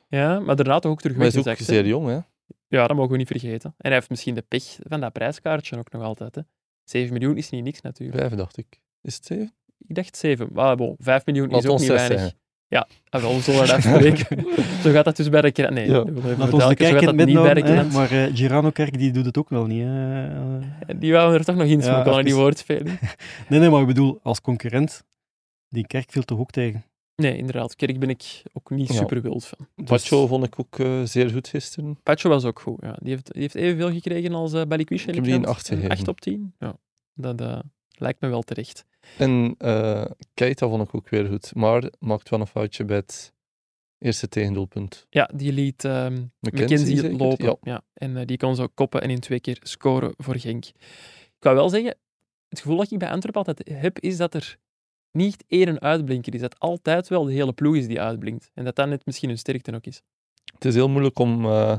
[0.08, 2.20] Ja, maar daarna toch ook terug hij is ook zeer jong, hè?
[2.68, 3.70] Ja, dat mogen we niet vergeten.
[3.70, 6.36] En hij heeft misschien de pech van dat prijskaartje ook nog altijd.
[6.36, 6.42] Hè.
[6.84, 8.20] 7 miljoen is niet niks natuurlijk.
[8.20, 8.82] Vijf, dacht ik.
[9.02, 9.54] Is het zeven?
[9.88, 10.50] Ik dacht 7.
[10.54, 12.34] Maar bon, 5 miljoen Laat is ook niet weinig.
[12.72, 14.46] Ja, wel, we zullen dat afspreken.
[14.84, 15.74] Zo gaat dat dus bij de krant.
[15.74, 16.04] Nee, Ja.
[16.04, 19.26] we Laat ons de kerk in niet bij de hè, maar eh Girano-kerk die doet
[19.26, 19.84] het ook wel niet.
[19.84, 20.26] hè.
[20.28, 23.00] Eh, Die wouden er toch nog in smokkelen, Ja, die woordspeling.
[23.50, 25.04] Nee, nee, maar ik bedoel, als concurrent,
[25.70, 26.84] die kerk viel toch ook tegen.
[27.16, 27.76] Nee, inderdaad.
[27.76, 28.96] Kerk ben ik ook niet Ja.
[28.96, 29.68] super wild van.
[29.76, 32.00] Dus- Pacho vond ik ook eh, zeer goed gisteren.
[32.04, 32.78] Pacho was ook goed.
[32.82, 32.96] Ja.
[33.00, 35.08] Die, heeft, die heeft evenveel gekregen als uh, Balikwisha.
[35.10, 35.90] Ik heb die een acht gegeven.
[35.90, 36.54] 8 op 10.
[36.60, 36.76] Ja.
[37.14, 37.60] Dat eh,
[37.98, 38.86] lijkt me wel terecht.
[39.18, 41.56] En eh Keita vond ik ook weer goed.
[41.56, 43.34] Maar maakt wel een foutje bij het
[43.98, 45.06] eerste tegendoelpunt.
[45.10, 47.46] Ja, die liet ehm McKenzie lopen.
[47.46, 47.58] Ja.
[47.62, 47.82] Ja.
[47.94, 50.66] En eh, die kon zo koppen en in twee keer scoren voor Genk.
[50.66, 51.96] Ik wou wel zeggen,
[52.50, 54.58] het gevoel dat ik bij Antwerpen altijd heb, is dat er
[55.12, 56.42] niet één uitblinker is.
[56.42, 58.52] Dat altijd wel de hele ploeg is die uitblinkt.
[58.54, 60.02] En dat dat net misschien hun sterkte ook is.
[60.54, 61.78] Het is heel moeilijk om eh,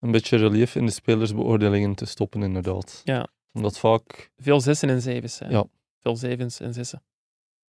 [0.00, 3.00] een beetje relief in de spelersbeoordelingen te stoppen, inderdaad.
[3.04, 3.28] Ja.
[3.52, 5.50] Omdat vaak Veel zessen en zevens zijn.
[5.50, 5.64] Ja.
[5.98, 7.02] Veel zevens en zessen.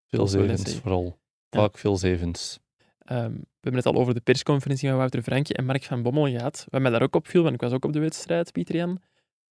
[0.06, 1.18] veel zevens vooral.
[1.50, 2.58] Vaak veel zevens.
[2.98, 6.26] Ehm, we hebben het al over de persconferentie van Wouter Franke en Mark van Bommel
[6.26, 6.66] gehad.
[6.70, 9.00] Wat mij daar ook opviel, want ik was ook op de wedstrijd, Pieter Jan,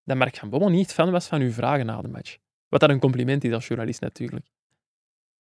[0.03, 2.37] dat Mark van Bommel niet fan was van uw vragen na de match.
[2.67, 4.45] Wat dat een compliment is als journalist natuurlijk.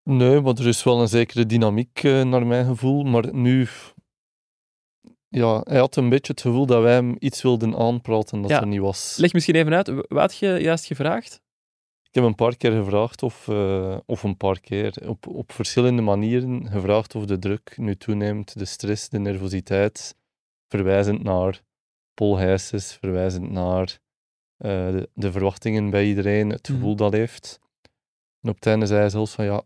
[0.03, 3.03] Nee, maar er is wel een zekere dynamiek eh, naar mijn gevoel.
[3.03, 3.67] Maar nu...
[5.27, 8.61] Ja, hij had een beetje het gevoel dat wij hem iets wilden aanpraten dat Ja.
[8.61, 9.17] er niet was.
[9.17, 11.41] Leg misschien even uit, wat had je juist gevraagd?
[12.09, 16.01] Ik heb een paar keer gevraagd of, eh, of een paar keer, op, op verschillende
[16.01, 20.15] manieren gevraagd of de druk nu toeneemt, de stress, de nervositeit,
[20.67, 21.61] verwijzend naar
[22.13, 23.99] Paul verwijzend naar
[24.57, 26.77] eh, de, de verwachtingen bij iedereen, het Mhm.
[26.77, 27.59] gevoel dat heeft.
[28.41, 29.61] En op het einde zei hij zelfs van ja,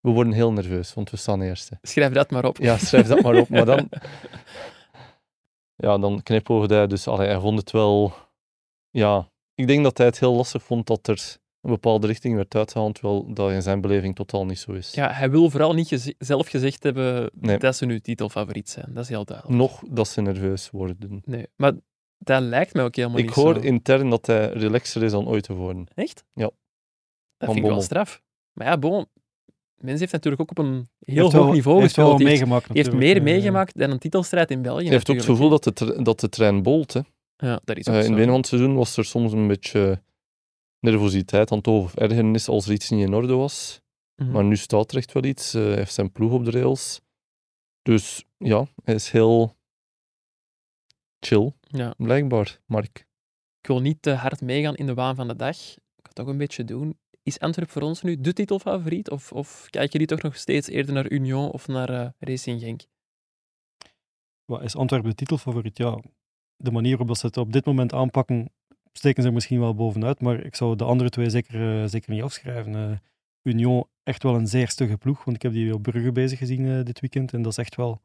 [0.00, 1.78] we worden heel nerveus, want we staan eerste.
[1.82, 2.56] Schrijf dat maar op.
[2.56, 3.48] Ja, schrijf dat maar op.
[3.48, 3.88] Maar dan,
[5.86, 6.86] ja, dan knipoogde hij.
[6.86, 8.12] Dus allee, hij vond het wel.
[8.90, 9.29] Ja,
[9.60, 12.94] ik denk dat hij het heel lastig vond dat er een bepaalde richting werd uitgehaald,
[12.94, 14.94] terwijl dat in zijn beleving totaal niet zo is.
[14.94, 17.58] Ja, hij wil vooral niet zelf gezegd hebben Nee.
[17.58, 18.86] dat ze nu titelfavoriet zijn.
[18.94, 19.58] Dat is heel duidelijk.
[19.58, 21.22] Nog dat ze nerveus worden.
[21.24, 21.72] Nee, maar
[22.18, 23.60] dat lijkt mij ook helemaal Ik niet hoor zo.
[23.60, 25.86] intern dat hij relaxer is dan ooit tevoren.
[25.94, 26.24] Echt?
[26.34, 26.42] Ja.
[26.44, 26.52] Dat
[27.38, 28.22] Van vind ik wel straf.
[28.52, 29.06] Maar ja, bon,
[29.76, 32.28] mens heeft natuurlijk ook op een heel hoog wel- niveau heeft wel gespeeld.
[32.28, 32.72] heeft, meegemaakt.
[32.72, 34.82] heeft meer meegemaakt dan een titelstrijd in België.
[34.84, 36.92] Hij heeft ook het gevoel dat de, dat de trein bolt.
[36.92, 37.00] Hè.
[37.40, 39.46] Ja, dat is ook Eh, in het begin van het seizoen was er soms een
[39.48, 40.02] beetje
[40.78, 43.80] nervositeit dan toch of ergernis als er iets niet in orde was.
[44.16, 44.30] Mhm.
[44.30, 45.54] Maar nu staat er echt wel iets.
[45.54, 47.00] eh, hij heeft zijn ploeg op de rails.
[47.82, 49.56] Dus ja, hij is heel
[51.20, 51.94] chill, Ja.
[51.96, 53.06] blijkbaar, Mark.
[53.60, 55.56] Ik wil niet te hard meegaan in de waan van de dag.
[55.56, 56.98] Ik ga het toch een beetje doen.
[57.22, 59.10] Is Antwerp voor ons nu de titelfavoriet?
[59.10, 62.82] Of, of kijken jullie toch nog steeds eerder naar Union of naar eh, Racing Genk?
[64.44, 65.78] Wat is Antwerpen de titelfavoriet?
[65.78, 66.00] Ja,
[66.62, 68.50] de manier waarop ze het op dit moment aanpakken,
[68.92, 72.12] steken ze er misschien wel bovenuit, maar ik zou de andere twee zeker, eh, zeker
[72.12, 72.74] niet afschrijven.
[72.74, 72.96] Eh,
[73.42, 76.66] Union, echt wel een zeer stugge ploeg, want ik heb die op Brugge bezig gezien
[76.66, 78.02] eh, dit weekend en dat is echt wel,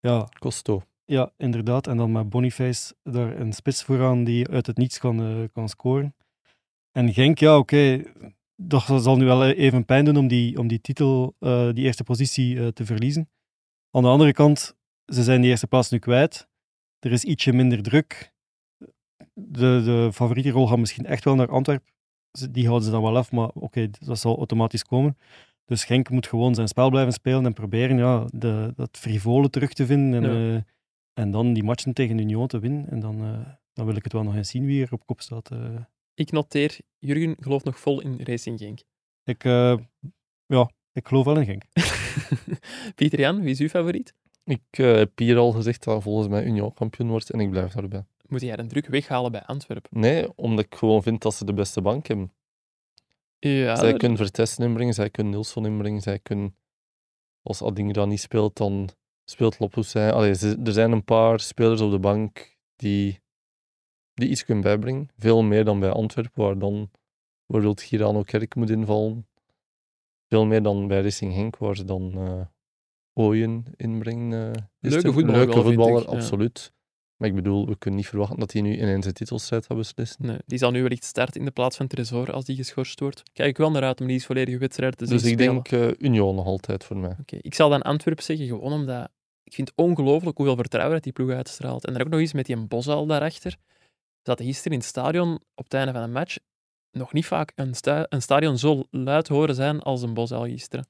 [0.00, 0.82] ja, Costo.
[1.04, 1.86] ja, inderdaad.
[1.86, 6.14] En dan met Boniface daar een spits vooraan die uit het niets kan, kan scoren.
[6.92, 8.02] En Genk, ja, oké,
[8.56, 11.34] dat zal nu wel even pijn doen om die, om die titel,
[11.72, 13.30] die eerste positie te verliezen.
[13.90, 14.76] Aan de andere kant,
[15.06, 16.48] ze zijn die eerste plaats nu kwijt.
[17.04, 18.32] Er is ietsje minder druk.
[19.34, 21.88] De, de favoriete rol gaat misschien echt wel naar Antwerpen.
[22.50, 25.16] Die houden ze dan wel af, maar oké, dat zal automatisch komen.
[25.64, 29.72] Dus Genk moet gewoon zijn spel blijven spelen en proberen ja, de, dat frivole terug
[29.72, 30.24] te vinden.
[30.24, 30.56] En, Ja.
[30.56, 30.62] eh,
[31.12, 32.88] en dan die matchen tegen Union te winnen.
[32.90, 35.20] En dan, eh, dan wil ik het wel nog eens zien wie er op kop
[35.20, 35.50] staat.
[35.50, 35.76] eh.
[36.14, 38.80] Ik noteer, Jurgen gelooft nog vol in Racing Genk.
[39.24, 39.42] Ik,
[40.46, 41.62] ja, ik geloof wel in Genk.
[42.96, 44.14] Pieter Jan, wie is uw favoriet?
[44.44, 47.72] Ik eh, heb hier al gezegd dat volgens mij Union kampioen wordt en ik blijf
[47.72, 48.04] daarbij.
[48.28, 50.00] Moet jij een druk weghalen bij Antwerpen?
[50.00, 52.32] Nee, omdat ik gewoon vind dat ze de beste bank hebben.
[53.38, 56.56] Ja, zij dat- kunnen Vertessen inbrengen, zij kunnen Nilsson inbrengen, zij kunnen...
[57.42, 58.88] Als Adingra niet speelt, dan
[59.24, 60.10] speelt Lopussin.
[60.10, 63.20] Allee, ze- er zijn een paar spelers op de bank die,
[64.14, 65.08] die iets kunnen bijbrengen.
[65.16, 66.90] Veel meer dan bij Antwerpen, waar dan
[67.46, 69.26] bijvoorbeeld Girano Kerk moet invallen.
[70.28, 72.40] Veel meer dan bij Racing Henk, waar ze dan eh
[73.14, 74.52] Ooyen inbrengen.
[74.80, 75.12] is Leuke er.
[75.12, 76.16] voetballer Leuke wel, vind voetballer, ik, ja.
[76.16, 76.72] absoluut.
[77.16, 80.26] Maar ik bedoel, we kunnen niet verwachten dat hij nu ineens de titelstrijd gaat beslissen.
[80.26, 83.22] Nee, die zal nu wellicht starten in de plaats van Tresor als die geschorst wordt.
[83.32, 85.62] Kijk ik wel naar uit om die eens volledige wedstrijd te zien dus ik spelen.
[85.62, 87.16] denk eh, Union nog altijd voor mij.
[87.20, 89.08] Oké, Ik zal dan Antwerpen zeggen, gewoon omdat
[89.44, 91.86] ik vind het ongelooflijk hoeveel vertrouwen dat die ploeg uitstraalt.
[91.86, 93.56] En dan ook nog eens met die Bosal daarachter.
[94.22, 96.36] We zaten gisteren in het stadion op het einde van een match.
[96.90, 100.86] Nog niet vaak een, sta- een stadion zo luid horen zijn als een Bosal gisteren.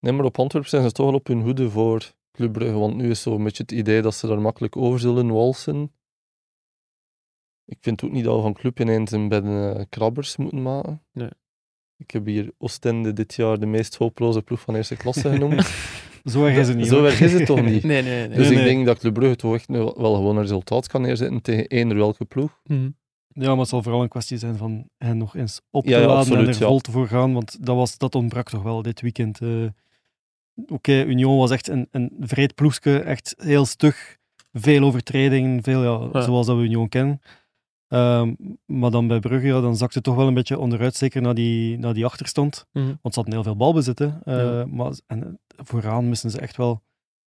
[0.00, 2.96] Nee, maar op Antwerpen zijn ze toch wel op hun hoede voor Club Brugge, want
[2.96, 5.92] nu is zo'n beetje het idee dat ze daar makkelijk over zullen walsen.
[7.64, 10.62] Ik vind ook niet dat we van Club ineens een bij de eh, krabbers moeten
[10.62, 11.02] maken.
[11.12, 11.28] Nee.
[11.96, 15.66] Ik heb hier Oostende dit jaar de meest hopeloze ploeg van eerste klasse genoemd.
[16.24, 16.86] Zo erg is het niet.
[16.86, 17.82] Zo erg is het toch niet?
[17.92, 18.36] Nee, nee, nee.
[18.36, 18.74] Dus Nee, ik nee.
[18.74, 21.66] denk dat Club Brugge toch echt nu wel wel gewoon een resultaat kan neerzetten tegen
[21.66, 22.60] eender welke ploeg.
[22.64, 22.90] Mhm.
[23.28, 25.96] Ja, maar het zal vooral een kwestie zijn van hen nog eens op te Ja,
[25.98, 26.66] ja, laden absoluut, en er ja.
[26.66, 29.40] vol te voor gaan, want dat, was, dat ontbrak toch wel dit weekend.
[29.40, 29.64] eh.
[30.66, 34.16] Oké, Union was echt een, een vreed ploegske, echt heel stug,
[34.52, 36.20] veel overtredingen, veel ja, Ja.
[36.22, 37.20] zoals dat we Union kennen.
[37.88, 38.34] Ehm,
[38.66, 41.32] maar dan bij Brugge, ja, dan zakte het toch wel een beetje onderuit, zeker na
[41.32, 42.66] die, na die achterstand.
[42.72, 42.86] Mhm.
[43.02, 43.98] Want ze hadden heel veel balbezit.
[43.98, 44.06] hè.
[44.06, 44.66] Eh, Ja.
[44.66, 46.82] maar, en eh, vooraan missen ze echt wel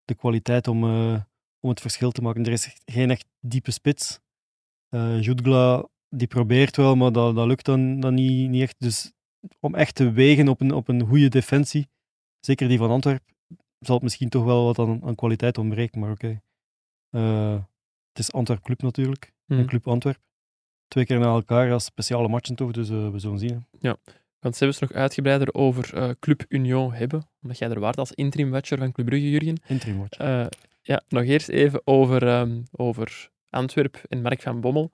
[0.06, 1.22] de kwaliteit om, eh,
[1.60, 2.46] om het verschil te maken.
[2.46, 4.20] Er is echt geen echt diepe spits.
[4.90, 8.76] Eh Jutgla, die probeert wel, maar dat, dat lukt dan, dan niet, niet echt.
[8.78, 9.12] Dus
[9.60, 11.88] om echt te wegen op een, op een goede defensie,
[12.40, 13.36] zeker die van Antwerpen,
[13.80, 16.00] zal het misschien toch wel wat aan, aan kwaliteit ontbreken.
[16.00, 16.42] Maar oké.
[17.10, 17.54] Eh,
[18.10, 19.34] het is Antwerp Club natuurlijk.
[19.48, 20.20] En Club Antwerp.
[20.88, 23.66] Twee keer na elkaar als speciale matchen toch, dus eh, we zullen zien.
[23.80, 23.92] hè.
[24.40, 27.30] Want ze hebben het nog uitgebreider over eh, Club Union hebben.
[27.42, 29.62] Omdat jij er waart als interim-watcher van Club Brugge, Jurgen.
[29.68, 30.18] Interim match.
[30.18, 30.46] Eh,
[30.82, 34.92] ja, nog eerst even over, ehm, over Antwerp en Mark van Bommel.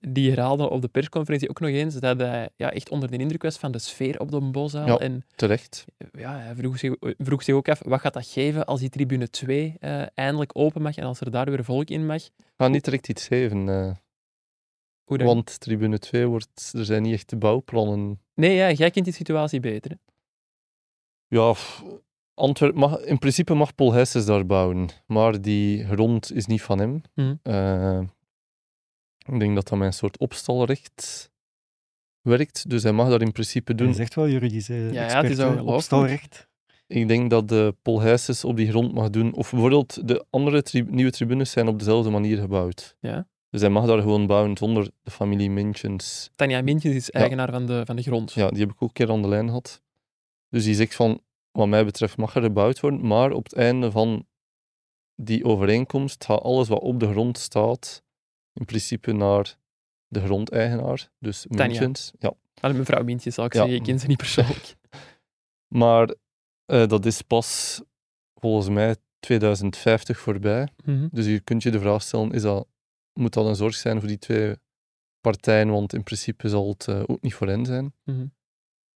[0.00, 3.42] Die herhaalde op de persconferentie ook nog eens dat hij ja, echt onder de indruk
[3.42, 4.86] was van de sfeer op de Bozaal.
[4.86, 4.98] Ja.
[4.98, 5.84] En Terecht.
[6.12, 9.30] ja, hij vroeg zich, vroeg zich ook af, wat gaat dat geven als die tribune
[9.30, 12.22] 2 eh, eindelijk open mag en als er daar weer volk in mag?
[12.56, 13.92] Ga niet direct iets geven, eh,
[15.04, 15.26] Hoe dan?
[15.26, 16.72] want tribune 2 wordt...
[16.76, 19.90] Er zijn niet echt de bouwplannen Nee, ja, jij kent die situatie beter.
[19.90, 19.96] hè?
[21.36, 21.54] Ja,
[22.34, 26.78] Antwerp mag, in principe mag Paul Hesses daar bouwen, maar die grond is niet van
[26.78, 27.02] hem.
[27.42, 28.00] Eh,
[29.32, 31.30] ik denk dat dat met een soort opstalrecht
[32.20, 33.86] werkt, dus hij mag dat in principe doen.
[33.86, 35.68] Hij zegt wel juridisch ja, eh het expert, is ongelooflijk.
[35.68, 36.48] opstalrecht.
[36.86, 40.86] Ik denk dat de Paul op die grond mag doen, of bijvoorbeeld de andere tri-
[40.88, 42.96] nieuwe tribunes zijn op dezelfde manier gebouwd.
[43.00, 43.28] Ja.
[43.50, 46.30] Dus hij mag daar gewoon bouwen zonder de familie Mintjens.
[46.36, 48.32] Tanja Mintjes is eigenaar van, de, van de grond.
[48.32, 49.82] Ja, die heb ik ook een keer aan de lijn gehad.
[50.48, 53.90] Dus die zegt van, wat mij betreft mag er gebouwd worden, maar op het einde
[53.90, 54.26] van
[55.16, 58.02] die overeenkomst gaat alles wat op de grond staat,
[58.54, 59.56] in principe naar
[60.08, 61.90] de grondeigenaar, dus Tanja.
[62.18, 62.32] Ja.
[62.60, 63.58] Allee, mevrouw Mintjes, zal ik Ja.
[63.58, 63.76] zeggen.
[63.76, 64.74] Ik ken ze niet persoonlijk.
[65.68, 66.14] Maar
[66.64, 67.80] eh, dat is pas
[68.34, 70.68] volgens mij 2050 voorbij.
[70.84, 71.08] Mhm.
[71.10, 72.66] Dus je kunt je de vraag stellen, is dat,
[73.12, 74.56] moet dat een zorg zijn voor die twee
[75.20, 77.94] partijen, want in principe zal het eh, ook niet voor hen zijn.
[78.04, 78.26] Mhm.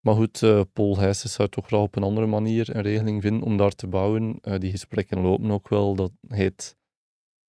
[0.01, 3.43] Maar goed, eh, Paul Gijsens zou toch graag op een andere manier een regeling vinden
[3.43, 4.39] om daar te bouwen.
[4.59, 5.95] Die gesprekken lopen ook wel.
[5.95, 6.77] Dat heet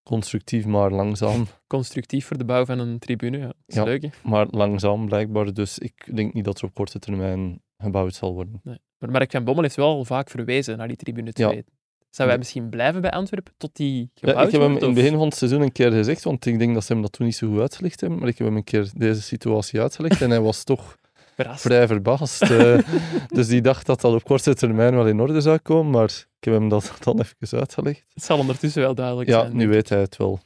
[0.04, 1.48] constructief, maar langzaam.
[1.68, 3.38] Constructief voor de bouw van een tribune.
[3.38, 3.84] Ja, dat is Ja.
[3.84, 4.10] leuk, hè?
[4.24, 5.54] Maar langzaam blijkbaar.
[5.54, 8.60] Dus ik denk niet dat er op korte termijn gebouwd zal worden.
[8.64, 8.78] Nee.
[8.98, 11.66] Maar Mark van Bommel heeft wel vaak verwezen naar die tribune 2.
[12.10, 14.90] Zou wij misschien blijven bij Antwerpen tot die Ja, gebouwd ik heb hem wordt, in
[14.92, 17.12] het begin van het seizoen een keer gezegd, want ik denk dat ze hem dat
[17.12, 18.20] toen niet zo goed uitgelegd hebben.
[18.20, 20.98] Maar ik heb hem een keer deze situatie uitgelegd en hij was toch
[21.44, 21.62] Verrast.
[21.62, 22.42] vrij verbaasd.
[22.42, 22.80] eh.
[23.38, 26.44] dus die dacht dat dat op korte termijn wel in orde zou komen, maar ik
[26.46, 28.06] heb hem dat dan even uitgelegd.
[28.14, 29.56] Het zal ondertussen wel duidelijk Ja, zijn.
[29.56, 30.40] nu weet hij het wel.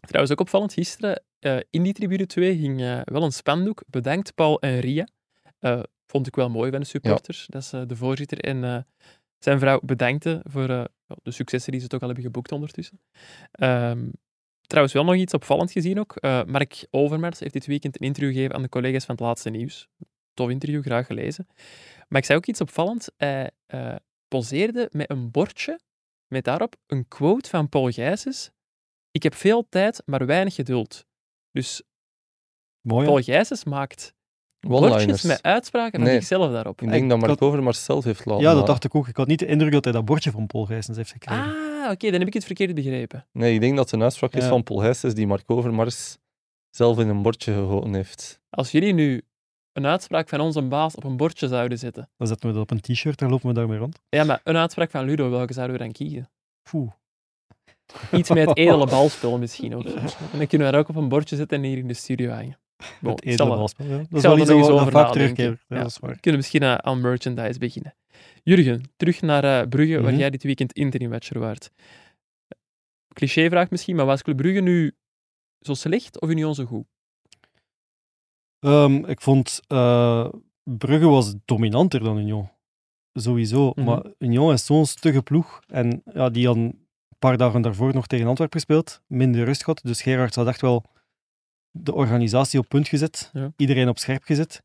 [0.00, 3.82] Trouwens, ook opvallend, gisteren eh, in die tribune 2 ging eh, wel een spandoek.
[3.86, 5.08] Bedankt Paul en Ria.
[5.58, 7.46] Eh, vond ik wel mooi van de supporters.
[7.48, 8.86] Dat is de voorzitter en
[9.38, 10.88] zijn vrouw bedankte voor ja,
[11.22, 13.00] de successen die ze toch al hebben geboekt ondertussen.
[13.52, 14.08] Ehm,
[14.66, 16.14] trouwens, wel nog iets opvallend gezien ook.
[16.46, 19.88] Mark Overmars heeft dit weekend een interview gegeven aan de collega's van het laatste nieuws.
[20.34, 21.46] Tof interview, graag gelezen.
[22.08, 23.08] Maar ik zei ook iets opvallend.
[23.16, 23.94] Hij eh,
[24.28, 25.80] poseerde met een bordje
[26.26, 28.50] met daarop een quote van Paul Gijsens.
[29.10, 31.06] Ik heb veel tijd, maar weinig geduld.
[31.52, 31.82] Dus
[32.80, 33.06] Mooi.
[33.06, 34.14] Paul Gijsens maakt
[34.60, 36.14] bordjes met uitspraken van Nee.
[36.18, 36.82] zichzelf daarop.
[36.82, 39.08] Ik denk dat Mark had- Overmars zelf heeft laten Ja, dat dacht ik ook.
[39.08, 41.44] Ik had niet de indruk dat hij dat bordje van Paul Gijsens heeft gekregen.
[41.44, 43.26] Ah, oké, dan heb ik het verkeerd begrepen.
[43.32, 46.16] Nee, ik denk dat het een uitspraak is van Paul Gijsens die Mark Overmars
[46.70, 48.40] zelf in een bordje gegoten heeft.
[48.50, 49.22] Als jullie nu
[49.84, 52.08] een uitspraak van onze baas op een bordje zouden zetten.
[52.16, 54.00] Dan zetten we dat op een t-shirt en lopen we daarmee rond.
[54.08, 56.30] Ja, maar een uitspraak van Ludo, welke zouden we dan kiezen?
[56.70, 56.90] Poeh.
[58.12, 59.84] Iets met het edele balspel misschien ook.
[59.84, 62.30] En dan kunnen we dat ook op een bordje zetten en hier in de studio
[62.30, 62.58] hangen.
[63.00, 63.86] Bon, Het edele er- balspel.
[63.86, 63.96] Ja.
[63.96, 65.14] Dat is zal wel er iets over vaak.
[65.14, 65.56] Ja, Ja.
[65.68, 66.10] dat is waar.
[66.12, 67.94] We kunnen misschien aan, aan merchandise beginnen.
[68.42, 70.20] Jurgen, terug naar eh, Brugge, waar Mhm.
[70.20, 71.70] jij dit weekend interim watcher waart.
[73.14, 74.94] Clichévraag misschien, maar was Club Brugge nu
[75.60, 76.86] zo slecht of Union zo goed?
[78.60, 80.28] Ehm, ik vond eh,
[80.62, 82.50] Brugge was dominanter dan Union.
[83.12, 83.72] Sowieso.
[83.74, 83.84] Mhm.
[83.84, 85.60] Maar Union is zo'n stugge ploeg.
[85.66, 86.86] En ja, die had een
[87.18, 89.02] paar dagen daarvoor nog tegen Antwerpen gespeeld.
[89.06, 89.80] Minder rust gehad.
[89.82, 90.84] Dus Gerard had echt wel
[91.70, 93.30] de organisatie op punt gezet.
[93.32, 93.52] Ja.
[93.56, 94.60] Iedereen op scherp gezet.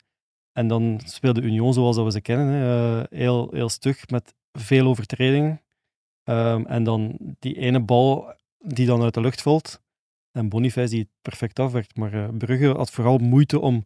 [0.51, 2.47] En dan speelde Union zoals dat we ze kennen.
[2.47, 2.99] Hè.
[2.99, 5.61] Eh, heel, heel stug met veel overtredingen.
[6.23, 9.81] Ehm, en dan die ene bal die dan uit de lucht valt.
[10.35, 11.97] En Boniface die het perfect afwerkt.
[11.97, 13.85] Maar eh, Brugge had vooral moeite om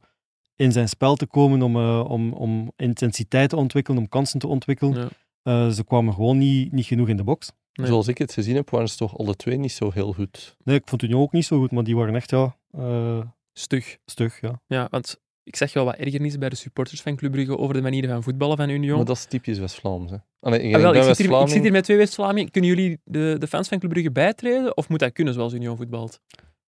[0.55, 4.47] in zijn spel te komen, om, eh, om, om intensiteit te ontwikkelen, om kansen te
[4.47, 4.93] ontwikkelen.
[4.93, 5.09] Ja.
[5.41, 7.51] Eh, ze kwamen gewoon niet, niet genoeg in de box.
[7.73, 7.87] Nee.
[7.87, 10.57] Zoals ik het gezien heb, waren ze toch alle twee niet zo heel goed.
[10.63, 13.21] Nee, ik vond Union ook niet zo goed, maar die waren echt ja, eh,
[13.53, 13.97] Stug.
[14.05, 14.41] stug.
[14.41, 14.61] Ja.
[14.67, 17.81] Ja, want ik zeg wel wat ergernis bij de supporters van Club Brugge over de
[17.81, 18.95] manieren van voetballen van Union.
[18.97, 20.11] Maar dat is typisch West-Vlaams.
[20.11, 20.15] hè.
[20.15, 21.49] Ik, Ah, wel, ben ik, zit hier, ik West-Vlaming.
[21.49, 22.51] zit hier met twee West-Vlamingen.
[22.51, 24.77] Kunnen jullie de, de fans van Club Brugge bijtreden?
[24.77, 26.21] Of moet dat kunnen zoals Union voetbalt?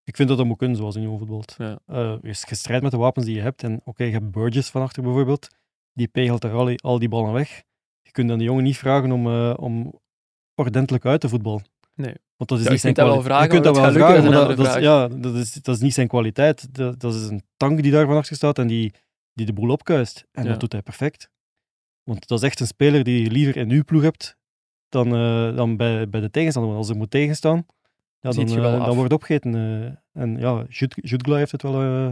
[0.04, 1.56] Ik vind dat dat moet kunnen zoals Union voetbalt.
[1.58, 1.80] Ja.
[1.86, 3.64] Eh, je strijdt met de wapens die je hebt.
[3.64, 5.48] En oké, je hebt Burgess van achter bijvoorbeeld.
[5.94, 7.64] Die pegelt er al, die- al die ballen weg.
[8.02, 9.94] Je kunt aan de jongen niet vragen om, eh, om
[10.56, 11.64] ordentelijk uit te voetballen.
[12.02, 12.16] Nee.
[12.38, 13.26] Want dat is Ja, niet je zijn kunt dat wel kwaliteit.
[13.26, 15.76] vragen, je kunt dat wel vragen, lukken, maar dat dat, is ja, dat, is, dat
[15.76, 16.74] is niet zijn kwaliteit.
[16.76, 18.94] Dat, dat is een tank die daar van achter staat en die,
[19.34, 20.26] die de boel opkuist.
[20.32, 20.50] En Ja.
[20.50, 21.30] dat doet hij perfect.
[22.04, 24.38] Want dat is echt een speler die je liever in uw ploeg hebt
[24.90, 26.72] dan, eh, dan bij, bij de tegenstander.
[26.72, 27.66] Want als er moet tegenstaan,
[28.20, 29.56] ja, dan, je wel eh, dan wordt opgegeten.
[29.56, 30.22] eh.
[30.22, 32.10] en ja, Jut- Jutgla heeft het wel eh,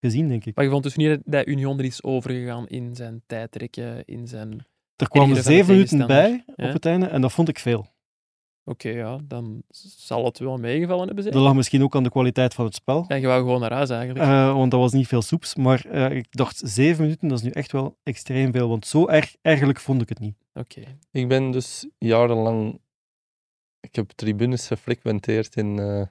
[0.00, 0.54] gezien, denk ik.
[0.56, 4.66] Maar je vond dus niet dat Union er is overgegaan in zijn tijdrekken, in zijn...
[4.96, 7.86] Er kwamen zeven minuten bij op het einde en dat vond ik veel.
[8.64, 9.62] Oké, ja, dan
[9.96, 11.24] zal het wel meegevallen hebben.
[11.24, 11.32] Zeg.
[11.32, 13.04] Dat lag misschien ook aan de kwaliteit van het spel.
[13.08, 14.24] Ja, je wou gewoon naar huis eigenlijk.
[14.24, 15.54] Eh, want dat was niet veel soeps.
[15.54, 18.68] Maar eh, ik dacht, zeven minuten, dat is nu echt wel extreem veel.
[18.68, 20.36] Want zo erg, eigenlijk vond ik het niet.
[20.54, 20.82] Oké.
[21.10, 22.80] Ik ben dus jarenlang...
[23.80, 26.06] Ik heb tribunes gefrequenteerd in, eh,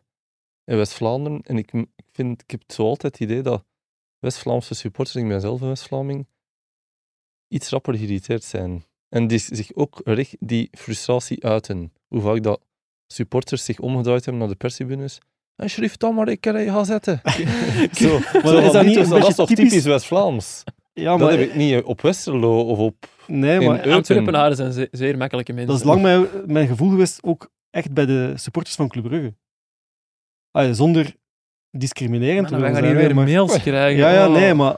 [0.63, 1.41] in West-Vlaanderen.
[1.41, 3.65] En ik, ik, vind, ik heb zo altijd het idee dat
[4.19, 6.27] West-Vlaamse supporters, ik ben zelf een West-Vlaming,
[7.47, 8.83] iets rapper geïrriteerd zijn.
[9.09, 11.93] En die zich ook richt, die frustratie uiten.
[12.07, 12.61] Hoe vaak dat
[13.07, 15.19] supporters zich omgedraaid hebben naar de perstribunes.
[15.55, 17.21] En schrift dan maar, ik kan je gaan zetten.
[17.91, 20.63] zo, Maar zo is dat niet een dat is beetje toch typisch- typisch West-Vlaams?
[20.93, 22.95] Ja, Dat maar, heb ik niet op Westerlo of op...
[23.27, 23.91] nee, maar.
[23.91, 25.71] Antwerpenaren zijn ze- zeer makkelijke mensen.
[25.71, 29.33] dat is lang mijn, mijn gevoel geweest, ook echt bij de supporters van Club Brugge.
[30.51, 31.15] Ah, zonder
[31.71, 33.99] discriminerend te wij willen gaan hier zijn, weer maar- mails krijgen.
[33.99, 34.33] Ja, ja, Oh.
[34.33, 34.77] nee, maar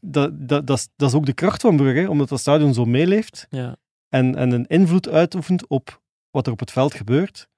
[0.00, 2.84] dat, dat, dat, is, dat is ook de kracht van Brugge, omdat dat stadion zo
[2.84, 3.76] meeleeft Ja.
[4.08, 7.48] en, en een invloed uitoefent op wat er op het veld gebeurt,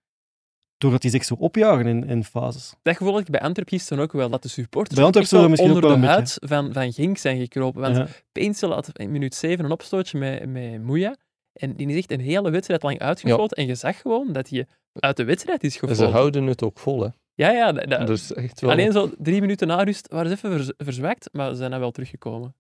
[0.79, 2.75] doordat die zich zo opjagen in, in fases.
[2.83, 5.35] Dat gevoel had ik bij Antwerp gisteren ook wel, dat de supporters Bij Antwerp echt
[5.35, 7.81] zullen we misschien onder ook de wel huid van, van Genk zijn gekropen.
[7.81, 8.07] Want Ja.
[8.33, 11.17] Peensel had in minuut 7 een opstootje met, met Moeja.
[11.53, 13.57] En die is echt een hele wedstrijd lang uitgefloten.
[13.57, 16.79] En je zag gewoon dat hij uit de wedstrijd is En ze houden het ook
[16.79, 17.09] vol, hè.
[17.35, 17.73] Ja, ja.
[17.73, 18.71] dat- dat- Dus echt wel...
[18.71, 21.91] Alleen zo drie minuten na rust waren ze even verzwakt, maar ze zijn dan wel
[21.91, 22.55] teruggekomen.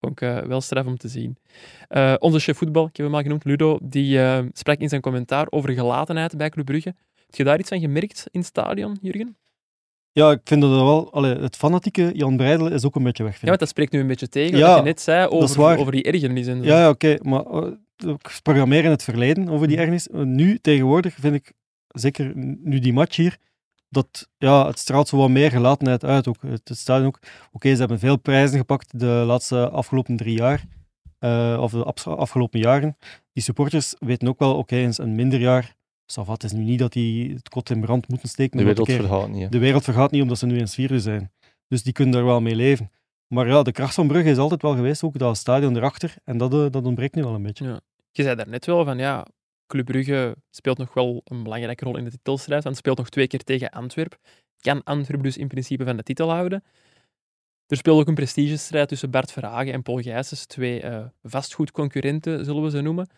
[0.00, 1.36] Vond ik eh, wel straf om te zien.
[1.88, 5.00] Eh, onze chef voetbal, ik heb hem al genoemd, Ludo, die eh, sprak in zijn
[5.00, 6.94] commentaar over gelatenheid bij Club Brugge.
[7.26, 9.36] Heb je daar iets van gemerkt in het stadion, Jurgen?
[10.12, 11.12] Ja, ik vind dat wel...
[11.12, 14.00] Allee, het fanatieke Jan Breidel is ook een beetje weg, Ja, want dat spreekt nu
[14.00, 16.64] een beetje tegen Ja, wat je net zei over, over die ergernis en zo.
[16.64, 19.90] Ja, ja oké, maar eh, ik programmeer in het verleden over die Mhm.
[19.90, 20.08] ergernis.
[20.26, 21.52] Nu, tegenwoordig, vind ik,
[21.88, 23.36] zeker nu die match hier,
[23.88, 26.28] dat ja, het straalt zo wat meer gelatenheid uit.
[26.28, 26.42] Ook.
[26.42, 27.18] Het, het stadion ook.
[27.52, 30.64] Oké, ze hebben veel prijzen gepakt de laatste afgelopen drie jaar,
[31.18, 32.96] eh, of de afgelopen jaren.
[33.32, 35.74] Die supporters weten ook wel, oké, eens een minder jaar,
[36.06, 38.58] Savat is nu niet dat die het kot in brand moeten steken.
[38.58, 39.42] De wereld keer- vergaat niet.
[39.42, 39.48] hè.
[39.48, 41.32] de wereld vergaat niet omdat ze nu eens vierde zijn.
[41.68, 42.90] Dus die kunnen daar wel mee leven.
[43.26, 46.14] Maar ja, de kracht van Brugge is altijd wel geweest, ook dat stadion erachter.
[46.24, 47.82] En dat, eh, dat ontbreekt nu wel een beetje.
[48.10, 49.26] Je zei daarnet wel van ja,
[49.66, 53.26] Club Brugge speelt nog wel een belangrijke rol in de titelstrijd, want speelt nog twee
[53.26, 54.18] keer tegen Antwerp.
[54.60, 56.64] Kan Antwerp dus in principe van de titel houden.
[57.66, 62.62] Er speelt ook een prestigestrijd tussen Bart Verhagen en Paul Gijsens, twee eh, vastgoedconcurrenten, zullen
[62.62, 63.08] we ze noemen.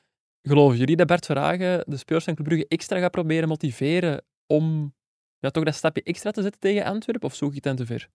[0.43, 4.95] Geloven jullie dat Bart Verhagen de spelers van Club Brugge extra gaat proberen motiveren om
[5.39, 7.87] ja, toch dat stapje extra te zetten tegen Antwerp, of zoek je het dan te
[7.87, 8.09] ver?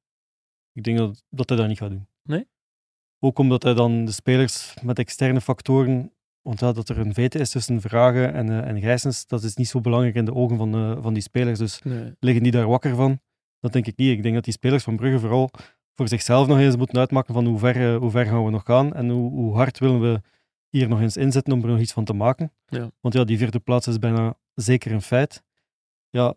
[0.73, 2.07] Ik denk dat, dat hij dat niet gaat doen.
[2.23, 2.47] Nee?
[3.19, 6.13] Ook omdat hij dan de spelers met externe factoren,
[6.43, 9.55] want ja, dat er een vete is tussen Vragen en, eh en Gijsens, dat is
[9.55, 11.59] niet zo belangrijk in de ogen van, eh, van die spelers.
[11.59, 12.15] Dus Nee.
[12.19, 13.19] liggen die daar wakker van?
[13.59, 14.11] Dat denk ik niet.
[14.11, 15.49] Ik denk dat die spelers van Brugge vooral
[15.95, 18.63] voor zichzelf nog eens moeten uitmaken van hoe ver, eh, hoe ver gaan we nog
[18.63, 20.21] gaan en hoe, hoe hard willen we
[20.69, 22.51] hier nog eens inzetten om er nog iets van te maken.
[22.65, 22.91] Ja.
[23.01, 25.43] Want ja, die vierde plaats is bijna zeker een feit.
[26.09, 26.35] Ja,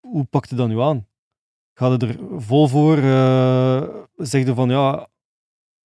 [0.00, 1.06] hoe pakt het dan nu aan?
[1.74, 2.96] Gaat er vol voor?
[4.16, 5.08] zeg je van ja,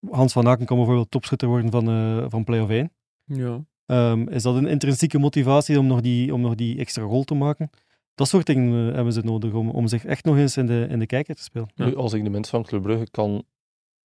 [0.10, 1.86] Hans van Aken kan bijvoorbeeld topschutter worden van,
[2.30, 2.92] van play-off 1.
[3.28, 3.66] Ja.
[3.86, 7.34] Ehm, is dat een intrinsieke motivatie om nog die, om nog die extra goal te
[7.36, 7.70] maken?
[8.16, 10.88] Dat soort dingen eh, hebben ze nodig om, om zich echt nog eens in de,
[10.90, 11.70] in de kijker te spelen.
[11.76, 11.86] Ja.
[11.86, 13.44] Nu, als ik de mensen van Club Brugge kan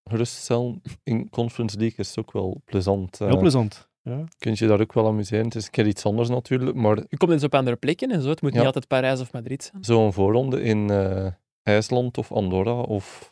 [0.05, 3.19] geruststellen, in Conference League is het ook wel plezant.
[3.19, 3.89] Heel Eh, plezant.
[4.03, 4.25] Ja.
[4.39, 5.45] Kun je daar ook wel amuseren.
[5.45, 8.23] Het is een keer iets anders natuurlijk, maar Je komt eens op andere plekken en
[8.23, 8.29] zo.
[8.29, 9.85] Het moet niet altijd Parijs of Madrid zijn.
[9.85, 11.27] zo'n voorronde in eh,
[11.63, 13.32] IJsland of Andorra of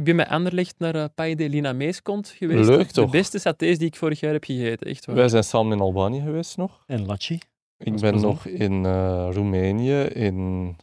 [0.00, 2.68] Ik ben bij Anderlecht naar uh, Paille de Linamees komt geweest.
[2.68, 3.10] Leuk, de toch?
[3.10, 4.86] beste satés die ik vorig jaar heb gegeten.
[4.86, 5.16] Echt waar.
[5.16, 6.84] wij zijn samen in Albanië geweest nog.
[6.86, 7.38] En Lachi.
[7.78, 10.76] Ik ben nog in eh, Roemenië, in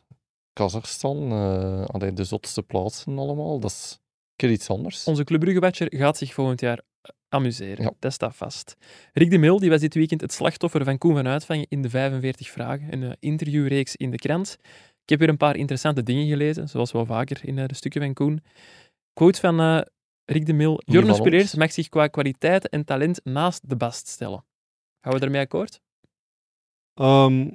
[0.53, 3.59] Kazachstan, eh allee, de zotste plaatsen allemaal.
[3.59, 5.03] Dat is een keer iets anders.
[5.03, 6.81] Onze Club gaat zich volgend jaar
[7.29, 7.83] amuseren.
[7.83, 7.91] Ja.
[7.99, 8.75] Dat staat vast.
[9.13, 11.89] Rick de Mil die was dit weekend het slachtoffer van Koen van Uitvangen in de
[11.89, 14.57] 45 Vragen, een interviewreeks in de krant.
[15.03, 18.01] Ik heb weer een paar interessante dingen gelezen, zoals wel vaker in eh, de stukken
[18.01, 18.41] van Koen.
[19.17, 19.81] Quote van eh,
[20.25, 20.81] Rick de Mil.
[20.85, 21.55] Jorne ons.
[21.55, 24.45] mag zich qua kwaliteit en talent naast de bast stellen.
[25.01, 25.81] Gaan we daarmee akkoord?
[26.93, 27.49] Ehm,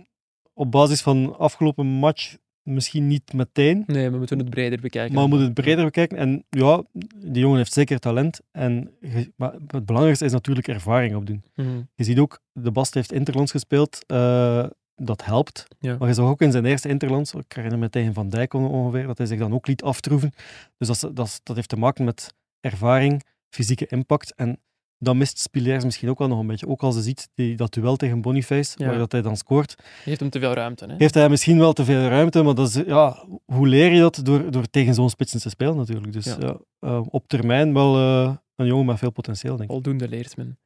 [0.53, 5.15] op basis van afgelopen match misschien niet meteen, Nee, we moeten het breder bekijken.
[5.15, 6.19] maar we moeten het breder bekijken.
[6.19, 6.83] En ja,
[7.17, 8.41] die jongen heeft zeker talent.
[8.51, 8.95] En,
[9.37, 11.45] maar het belangrijkste is natuurlijk ervaring opdoen.
[11.55, 11.83] Mhm.
[11.95, 14.05] Je ziet ook, de Bast heeft Interlands gespeeld.
[14.07, 14.67] eh,
[15.05, 15.67] dat helpt.
[15.79, 15.97] Ja.
[15.99, 18.69] Maar je zag ook in zijn eerste Interlands, ik herinner me tegen Van Dijk on-
[18.71, 20.33] ongeveer, dat hij zich dan ook liet aftroeven.
[20.79, 24.35] Dus dat, dat, dat heeft te maken met ervaring, fysieke impact.
[24.35, 24.61] En
[24.99, 26.69] dat mist Spileers misschien ook wel nog een beetje.
[26.69, 28.87] Ook als je ziet die, dat duel tegen Boniface, Ja.
[28.87, 30.85] waar dat hij dan scoort, Je geeft hem te veel ruimte.
[30.87, 30.95] Hè?
[30.99, 32.43] heeft hij misschien wel te veel ruimte.
[32.43, 34.21] Maar dat is, ja, hoe leer je dat?
[34.25, 36.13] Door, door tegen zo'n spitsen te spelen natuurlijk.
[36.13, 36.37] Dus Ja.
[36.41, 36.57] ja.
[36.79, 39.75] eh, op termijn wel eh, een jongen met veel potentieel, denk ik.
[39.75, 40.59] Voldoende leert men.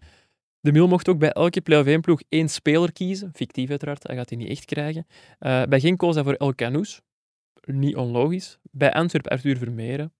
[0.66, 3.31] De Mil mocht ook bij elke play-off 1 ploeg één speler kiezen.
[3.35, 5.07] Fictief uiteraard, hij gaat die niet echt krijgen.
[5.38, 7.00] Eh, bij Genk koos hij voor El Canoes.
[7.64, 8.59] Niet onlogisch.
[8.70, 10.12] Bij Antwerp Arthur Vermeeren.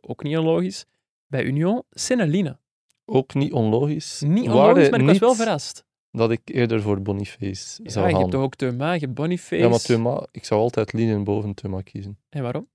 [0.00, 0.84] Ook niet onlogisch.
[1.26, 2.58] Bij Union Seneline.
[3.04, 4.20] Ook niet onlogisch.
[4.26, 5.84] Niet onlogisch, maar ik was wel verrast.
[6.10, 8.20] Dat ik eerder voor Boniface Ja, zou je gaan.
[8.20, 9.56] hebt toch ook Thuma, je hebt Boniface.
[9.62, 12.18] Ja, maar Thuma, ik zou altijd Linen boven Thuma kiezen.
[12.28, 12.68] En waarom?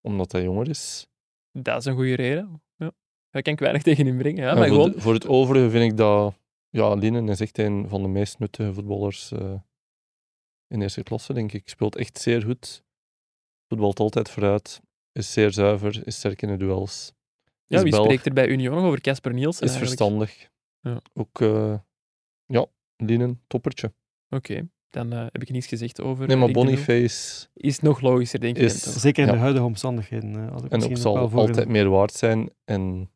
[0.00, 1.06] Omdat hij jonger is.
[1.52, 2.62] Dat is een goede reden.
[2.76, 2.92] Ja.
[3.30, 4.42] Daar kan ik weinig tegen inbrengen.
[4.44, 4.90] Ja, maar voor, gewoon...
[4.92, 6.34] de- voor het overige vind ik dat...
[6.70, 9.54] Ja, Linen is echt een van de meest nuttige voetballers eh,
[10.66, 11.68] in eerste klasse, denk ik.
[11.68, 12.82] Speelt echt zeer goed.
[13.68, 14.80] Voetbalt altijd vooruit.
[15.12, 16.06] Is zeer zuiver.
[16.06, 17.12] Is sterk in de duels.
[17.66, 19.66] Ja, is wie Belg, spreekt er bij Union nog over Casper Nielsen?
[19.66, 20.00] Is eigenlijk?
[20.00, 20.50] verstandig.
[20.80, 21.00] Ja.
[21.14, 21.78] Ook, eh,
[22.46, 22.66] ja,
[22.96, 23.92] Linen, toppertje.
[24.28, 26.50] Oké, dan eh, heb ik niets gezegd over Nee, maar.
[26.50, 28.62] Boniface Is nog logischer, denk ik.
[28.62, 29.00] Is-?
[29.00, 29.34] Zeker in Ja.
[29.34, 30.34] de huidige omstandigheden.
[30.68, 32.50] en ook zal altijd meer waard zijn.
[32.64, 33.10] En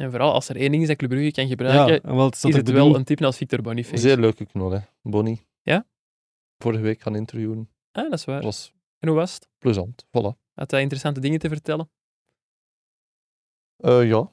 [0.00, 2.24] En vooral als er één ding is dat Club Brugge kan Ja, gebruiken, en wel,
[2.24, 2.84] het is dat het bedoel.
[2.88, 4.02] wel een type als Victor Boniface.
[4.02, 4.78] zeer leuke knol, hè.
[5.02, 5.46] Bonnie.
[5.62, 5.86] Ja?
[6.58, 7.68] Vorige week gaan interviewen.
[7.92, 8.34] Ah, dat is waar.
[8.34, 9.48] Dat was En hoe was het?
[9.58, 10.04] plezant.
[10.06, 10.38] Voilà.
[10.54, 11.90] Had hij interessante dingen te vertellen?
[13.76, 14.32] Eh, ja.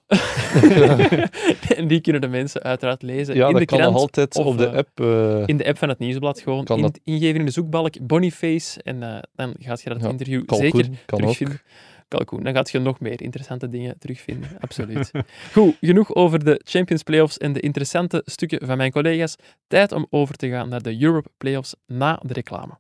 [1.76, 4.36] en die kunnen de mensen uiteraard lezen ja, in dat de kan krant nog altijd
[4.36, 5.00] of, op de eh, app.
[5.00, 6.40] eh, in de app van het nieuwsblad.
[6.40, 10.02] Gewoon Kan in, dat- ingeven in de zoekbalk Boniface en eh, dan gaat je dat
[10.02, 11.36] Ja, interview Kalkoen zeker kan ook.
[12.08, 14.50] Kalkoen, dan gaat je nog meer interessante dingen terugvinden.
[14.60, 15.12] Absoluut.
[15.54, 19.36] Goed, genoeg over de Champions Playoffs en de interessante stukken van mijn collega's.
[19.68, 22.78] Tijd om over te gaan naar de Europe Playoffs na de reclame.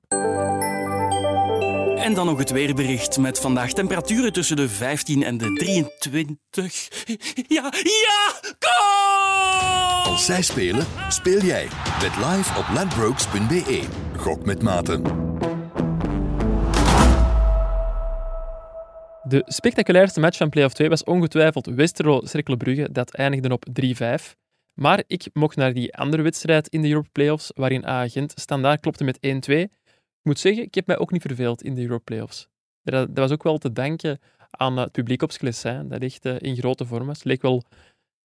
[1.97, 6.87] En dan nog het weerbericht met vandaag temperaturen tussen de 15 en de 23.
[7.47, 10.11] Ja, ja, goal!
[10.11, 11.67] Als zij spelen, speel jij.
[11.99, 13.83] Bet live op ladbrokes.be.
[14.17, 15.01] Gok met maten.
[19.27, 24.35] De spectaculairste match van Playoff 2 was ongetwijfeld Westerlo-Cercle Brugge, dat eindigde op 3-5.
[24.73, 29.03] Maar ik mocht naar die andere wedstrijd in de Europe Playoffs, waarin A-agent standaard klopte
[29.03, 29.19] met 1-2.
[29.19, 29.69] Ik
[30.21, 32.47] moet zeggen, ik heb mij ook niet verveeld in de Europe Playoffs.
[32.83, 34.19] Dat, dat was ook wel te danken
[34.49, 37.17] aan eh, het publiek op Sclessin, dat echt eh, in grote vorm was.
[37.17, 37.63] Het leek wel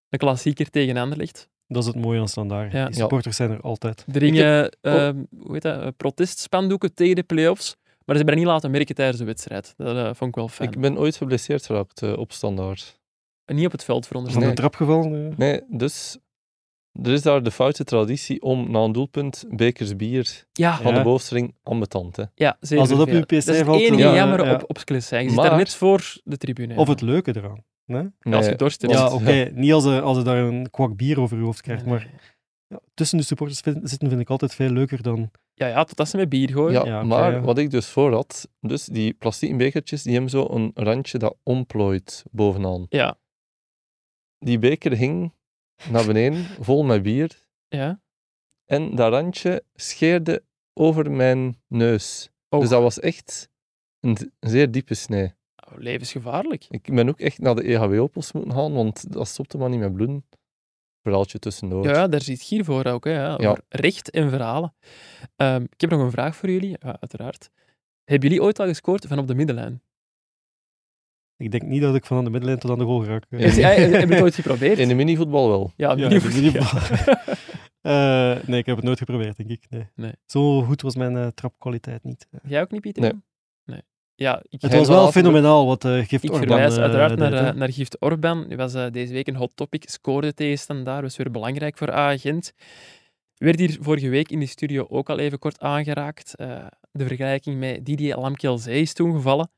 [0.09, 1.50] een klassieker tegen Anderlecht.
[1.72, 2.72] Dat is het mooie aan standaard.
[2.72, 2.86] Ja.
[2.86, 4.05] Die supporters zijn er altijd.
[4.12, 7.76] Er gingen eh, hoe heet dat, eh, protestspandoeken tegen de playoffs,
[8.07, 9.74] maar ze hebben dat niet laten merken tijdens de wedstrijd.
[9.76, 10.70] Dat eh, vond ik wel fijn.
[10.72, 13.00] Ik ben ooit geblesseerd geraakt eh, op standaard.
[13.44, 14.48] En niet op het veld Van veronderstel.
[14.48, 15.30] de trap gevallen.
[15.30, 15.36] eh.
[15.36, 16.18] Nee, dus
[17.03, 20.98] er is daar de foute traditie om na een doelpunt bekers bier Ja, van Ja.
[20.98, 22.16] de bovenstring ambetant.
[22.16, 22.24] Hè.
[22.34, 22.78] Ja, zeker.
[22.78, 23.20] Als dat op uw ja.
[23.24, 24.55] PC dat is het valt, enige jammer eh, ja.
[24.55, 24.78] op, op.
[24.84, 26.76] Je zit Maar- daar net voor de tribune.
[26.76, 26.92] Of ja.
[26.92, 27.64] het leuke eraan.
[27.86, 28.34] Nee?
[28.34, 28.94] Als je dorst hebt.
[28.94, 29.50] Ja, oké.
[29.55, 31.84] Niet als, er- als je daar een kwak bier over je hoofd krijgt.
[31.84, 32.09] Nee, Maar
[32.73, 35.31] ja, tussen de supporters vind- zitten vind ik altijd veel leuker dan...
[35.55, 36.85] Ja, ja, totdat ze met bier gooien.
[36.85, 37.41] Ja, maar ja.
[37.41, 41.37] wat ik dus voor had, dus die plastieke bekertjes, die hebben zo een randje dat
[41.43, 42.87] omplooit bovenaan.
[42.89, 43.18] Ja.
[44.39, 45.33] Die beker hing
[45.91, 47.47] naar beneden, vol met bier.
[47.68, 48.01] ja.
[48.64, 52.31] En dat randje scheerde over mijn neus.
[52.49, 53.49] Oh, Dus dat was echt
[54.01, 55.35] een zeer diepe snee.
[55.66, 56.66] oh, levensgevaarlijk.
[56.68, 59.95] Ik ben ook echt naar de EHW-opels moeten gaan, want dat stopte maar niet met
[59.95, 60.25] bloeden.
[61.03, 61.84] Verhaaltje tussendoor.
[61.88, 63.05] Ja, daar zit hier voor ook.
[63.05, 63.57] Hè, ja.
[63.68, 64.74] Recht en verhalen.
[65.36, 67.50] Ehm, ik heb nog een vraag voor jullie, ja, uiteraard.
[68.05, 69.82] Hebben jullie ooit al gescoord van op de middenlijn?
[71.36, 73.05] Ik denk niet dat ik van aan de middenlijn tot aan de goal.
[73.05, 73.11] Ja.
[73.12, 74.78] Heb je heb je het ooit geprobeerd?
[74.78, 75.72] In de minivoetbal wel.
[75.76, 76.66] Ja, Ja, mini- de minibal.
[77.82, 79.66] Eh, nee, ik heb het nooit geprobeerd, denk ik.
[79.70, 79.88] Nee.
[79.94, 80.12] Nee.
[80.26, 82.26] Zo goed was mijn eh, trapkwaliteit niet.
[82.42, 83.03] Jij ook niet, Pieter?
[83.03, 83.12] Nee.
[83.64, 83.82] nee.
[84.23, 87.33] Ja, ik, Het was wel fenomenaal wat eh Gift Ik Orban verwijs eh, uiteraard naar,
[87.33, 88.49] eh, naar Gift Orban.
[88.49, 89.91] Die was deze week een hot topic.
[89.91, 91.03] Scoorde tegen Standaard.
[91.03, 92.53] Was weer belangrijk voor A-agent.
[93.35, 96.35] Werd hier vorige week in de studio ook al even kort aangeraakt.
[96.91, 99.51] De vergelijking met Didier Lamkelzee is toen gevallen.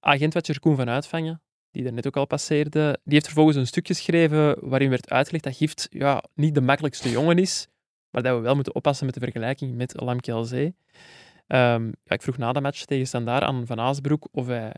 [0.00, 3.86] Agentwatcher Koen van Uitvangen, die er net ook al passeerde, die heeft vervolgens een stuk
[3.86, 7.68] geschreven waarin werd uitgelegd dat Gift ja, niet de makkelijkste jongen is,
[8.10, 10.74] maar dat we wel moeten oppassen met de vergelijking met Lamkelzee.
[11.48, 14.74] Ehm ja, ik vroeg na de match tegen Standaard aan Van Aasbroek of, hij,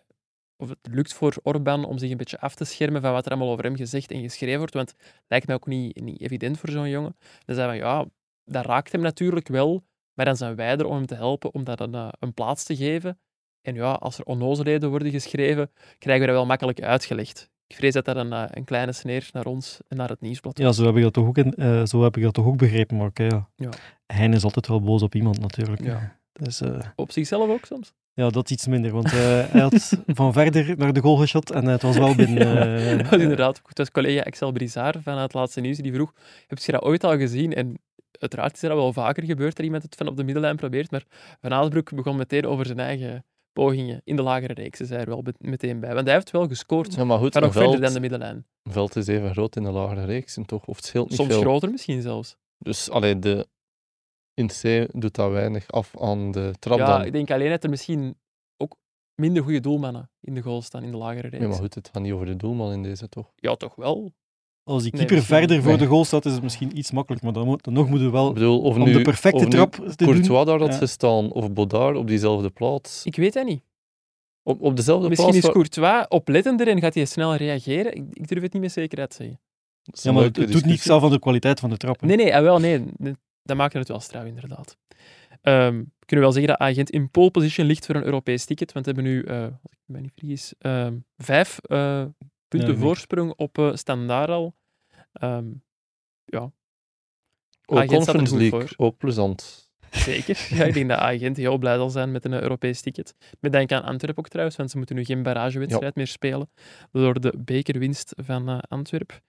[0.56, 3.30] of het lukt voor Orban om zich een beetje af te schermen van wat er
[3.30, 6.58] allemaal over hem gezegd en geschreven wordt, want het lijkt mij ook niet, niet evident
[6.58, 7.16] voor zo'n jongen.
[7.44, 8.06] Dan zei van, ja,
[8.44, 11.64] dat raakt hem natuurlijk wel, maar dan zijn wij er om hem te helpen om
[11.64, 13.18] dat een, eh, een plaats te geven.
[13.62, 17.50] En ja, als er onnozelheden worden geschreven, krijgen we dat wel makkelijk uitgelegd.
[17.66, 20.58] Ik vrees dat dat een, eh, een kleine sneer naar ons en naar het nieuwsblad
[20.58, 22.56] Ja, zo heb ik dat toch ook, in, eh, zo heb ik dat toch ook
[22.56, 22.96] begrepen.
[22.96, 23.48] Maar oké, ja.
[23.56, 23.70] Ja.
[24.06, 25.84] Hein is altijd wel boos op iemand natuurlijk.
[25.84, 26.19] Ja.
[26.42, 27.92] Dus eh, Op zichzelf ook soms.
[28.14, 28.92] ja, dat iets minder.
[28.92, 29.12] Want eh,
[29.50, 32.46] hij had van verder naar de goal geschot en het was wel binnen.
[32.90, 33.68] eh, Dat was inderdaad goed.
[33.68, 36.12] Het was collega Excel Brizard van het laatste nieuws die vroeg:
[36.46, 37.54] Heb je dat ooit al gezien?
[37.54, 37.78] En
[38.18, 40.90] uiteraard is er dat wel vaker gebeurd dat iemand het van op de middenlijn probeert.
[40.90, 41.04] Maar
[41.40, 44.78] Van Aasbroek begon meteen over zijn eigen pogingen in de lagere reeks.
[44.78, 45.94] Ze zei er wel meteen bij.
[45.94, 48.46] Want hij heeft wel gescoord, Ja, maar goed, maar nog verder dan de middenlijn.
[48.62, 50.64] veld is even groot in de lagere reeksen, toch?
[50.64, 51.40] Of het scheelt niet Soms veel.
[51.40, 52.36] groter misschien zelfs.
[52.58, 53.46] Dus allee, de,
[54.40, 54.48] in
[54.86, 57.06] C doet dat weinig af aan de trap ja, dan.
[57.06, 58.16] ik denk alleen dat er misschien
[58.56, 58.76] ook
[59.14, 61.42] minder goede doelmannen in de goal staan in de lagere reeks.
[61.42, 63.32] Ja, maar goed, het gaat niet over de doelman in deze, toch?
[63.36, 64.12] Ja, toch wel.
[64.62, 65.78] als die keeper misschien- verder voor nee.
[65.80, 67.26] de goal staat, is het misschien iets makkelijker.
[67.28, 69.38] Maar dan, moet, dan nog moeten we wel Ik bedoel, of om nu, de perfecte
[69.38, 69.94] of nu trap te doen.
[70.08, 70.76] Courtois daar had Ja.
[70.78, 73.04] gestaan, of Bodard op diezelfde plaats.
[73.04, 73.62] Ik weet dat niet.
[74.42, 75.46] Op, op dezelfde Misschien plaats...
[75.46, 77.94] is waar- Courtois oplettender en gaat hij snel reageren.
[77.94, 79.40] Ik, ik durf het niet met zekerheid zeggen.
[79.82, 82.00] Dat is Ja, maar het, doet niets af van de kwaliteit van de trap.
[82.00, 82.06] hè.
[82.06, 82.84] Nee, nee, ah, wel, nee.
[83.42, 84.76] Dat maakt het wel straf, inderdaad.
[85.42, 88.86] We kunnen wel zeggen dat Agent in pole position ligt voor een Europees ticket, want
[88.86, 92.04] we hebben nu, als ik me niet vergis, ehm, vijf eh,
[92.48, 94.54] punten voorsprong op eh Standaard al.
[95.12, 95.46] Ehm,
[96.24, 96.52] ja,
[97.66, 98.72] Ook er Conference League, voor.
[98.76, 99.70] ook plezant.
[99.90, 100.46] zeker.
[100.56, 103.14] ja, ik denk dat Agent heel blij zal zijn met een Europees ticket.
[103.40, 106.50] Met denk aan Antwerpen ook trouwens, want ze moeten nu geen barragewedstrijd meer spelen
[106.92, 109.22] door de bekerwinst van Antwerpen.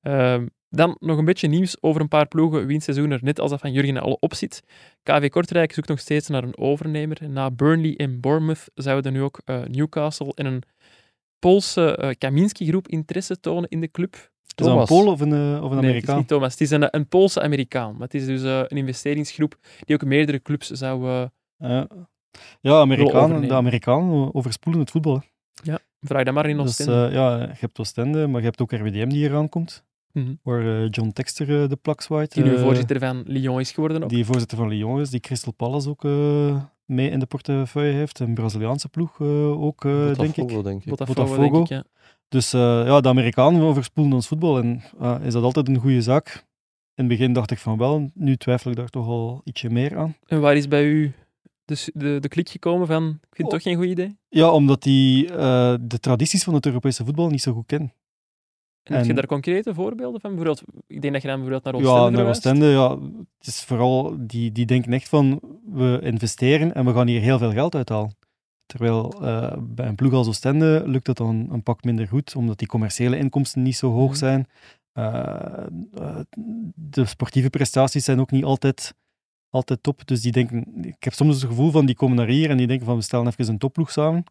[0.00, 3.50] Ehm, dan nog een beetje nieuws over een paar ploegen wiens seizoen er net als
[3.50, 4.62] dat van Jurgen al op zit.
[5.02, 7.18] KV Kortrijk zoekt nog steeds naar een overnemer.
[7.28, 10.62] Na Burnley en Bournemouth zouden nu ook eh, Newcastle en een
[11.38, 14.14] Poolse eh, Kaminski-groep interesse tonen in de club.
[14.14, 14.88] Is dat een Thomas.
[14.88, 16.16] Pool of een, eh, of een Nee, het is Amerikaan?
[16.16, 16.52] niet Thomas.
[16.52, 17.92] Het is een, een Poolse Amerikaan.
[17.92, 21.28] Maar het is dus een investeringsgroep die ook meerdere clubs zou...
[21.56, 21.88] Ja.
[22.60, 25.22] ja, Amerikanen, de Amerikanen overspoelen het voetbal.
[25.62, 25.74] hè.
[26.00, 27.06] vraag dat maar in Dus Oostende.
[27.06, 29.48] eh, ja, je hebt Oostende, maar je hebt ook RWDM die eraan
[30.14, 30.34] Mhm.
[30.42, 32.32] Waar eh, John Texter eh, de plak zwaait.
[32.34, 34.08] Die nu eh, voorzitter van Lyon is geworden ook.
[34.08, 38.18] Die voorzitter van Lyon is, die Crystal Palace ook eh, mee in de portefeuille heeft.
[38.18, 40.16] Een Braziliaanse ploeg eh, ook, eh, denk ik.
[40.36, 40.88] Botafogo, denk ik.
[40.90, 41.50] Botafogo, Botafogo.
[41.52, 41.84] denk ik, ja.
[42.28, 44.58] Dus eh, ja, de Amerikanen overspoelen ons voetbal.
[44.58, 44.82] En
[45.22, 46.44] is dat altijd een goede zaak?
[46.94, 49.96] In het begin dacht ik van wel, nu twijfel ik daar toch al ietsje meer
[49.98, 50.16] aan.
[50.26, 51.12] En waar is bij u
[51.64, 53.52] de, de, de klik gekomen van, ik vind het Oh.
[53.52, 54.16] toch geen goed idee?
[54.28, 57.92] Ja, omdat die eh, de tradities van het Europese voetbal niet zo goed kennen.
[58.84, 60.34] En, heb je daar concrete voorbeelden van?
[60.34, 62.46] Bijvoorbeeld, ik denk dat je dan bijvoorbeeld naar Oostende Ja, naar verwijst.
[62.46, 62.98] Oostende, ja,
[63.38, 65.40] het is vooral, die, die denken echt van,
[65.72, 68.16] we investeren en we gaan hier heel veel geld uithalen.
[68.66, 72.58] Terwijl eh, bij een ploeg als Oostende lukt dat dan een pak minder goed, omdat
[72.58, 74.18] die commerciële inkomsten niet zo hoog Mhm.
[74.18, 74.46] zijn.
[74.92, 76.18] Eh, eh,
[76.74, 78.94] de sportieve prestaties zijn ook niet altijd,
[79.50, 80.06] altijd top.
[80.06, 82.66] Dus die denken, ik heb soms het gevoel van, die komen naar hier en die
[82.66, 84.24] denken van, we stellen even een topploeg samen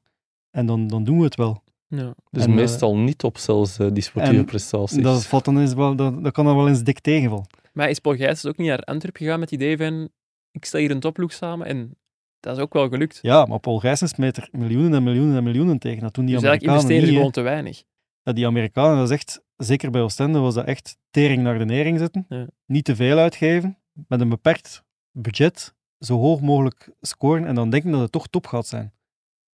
[0.51, 1.63] en dan, dan doen we het wel.
[1.97, 2.15] Ja.
[2.29, 5.01] Dus En, eh, meestal niet op zelfs eh, die sportieve en prestaties.
[5.01, 7.45] Dat, valt dan eens wel, dat, dat kan dan wel eens dik tegenvallen.
[7.73, 10.09] Maar is Paul Gijsens ook niet naar Antwerpen gegaan met het idee van,
[10.51, 11.97] ik stel hier een topploeg samen en
[12.39, 13.19] dat is ook wel gelukt.
[13.21, 16.01] Ja, maar Paul Gijsens smijt er miljoenen en miljoenen en miljoenen tegen.
[16.01, 17.15] Dat doen die dus eigenlijk Amerikanen investeren niet.
[17.15, 17.83] gewoon te weinig.
[18.23, 21.65] Ja, die Amerikanen, dat is echt, zeker bij Oostende, was dat echt tering naar de
[21.65, 22.25] nering zetten.
[22.29, 22.47] Ja.
[22.65, 23.77] Niet te veel uitgeven,
[24.07, 28.47] met een beperkt budget, zo hoog mogelijk scoren en dan denken dat het toch top
[28.47, 28.93] gaat zijn.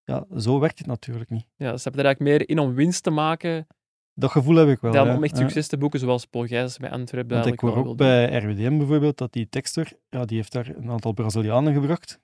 [0.09, 1.45] Ja, zo werkt het natuurlijk niet.
[1.55, 3.67] Ja, ze hebben er eigenlijk meer in om winst te maken
[4.13, 4.91] Dat gevoel heb ik wel.
[4.91, 5.15] dan ja.
[5.15, 8.37] om echt succes te boeken, zoals Paul Gijsens bij Antwerpen Want ik hoor ook bij
[8.37, 12.19] RWDM bijvoorbeeld dat die tekster, ja, die heeft daar een aantal Brazilianen gebracht,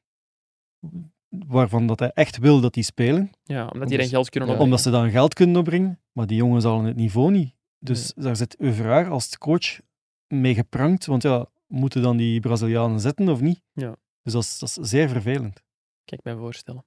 [1.29, 3.31] waarvan dat hij echt wil dat die spelen.
[3.43, 4.73] Ja, omdat die dan ze- geld kunnen opbrengen.
[4.73, 7.55] Omdat ze dan geld kunnen opbrengen, maar die jongens halen het niveau niet.
[7.79, 9.79] Dus daar zit Euvraar als coach
[10.27, 13.61] mee geprankt, want ja, moeten dan die Brazilianen zetten of niet?
[13.73, 13.95] Ja.
[14.21, 15.63] Dus dat is, dat is zeer vervelend.
[16.05, 16.85] Ik mij voorstellen.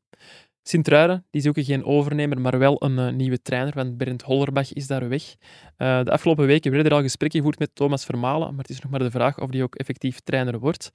[0.69, 4.87] Sint-Truiden, die zoeken geen overnemer, maar wel een eh, nieuwe trainer, want Bernd Hollerbach is
[4.87, 5.35] daar weg.
[5.77, 8.81] Eh, de afgelopen weken werden er al gesprekken gevoerd met Thomas Vermalen, maar het is
[8.81, 10.93] nog maar de vraag of die ook effectief trainer wordt.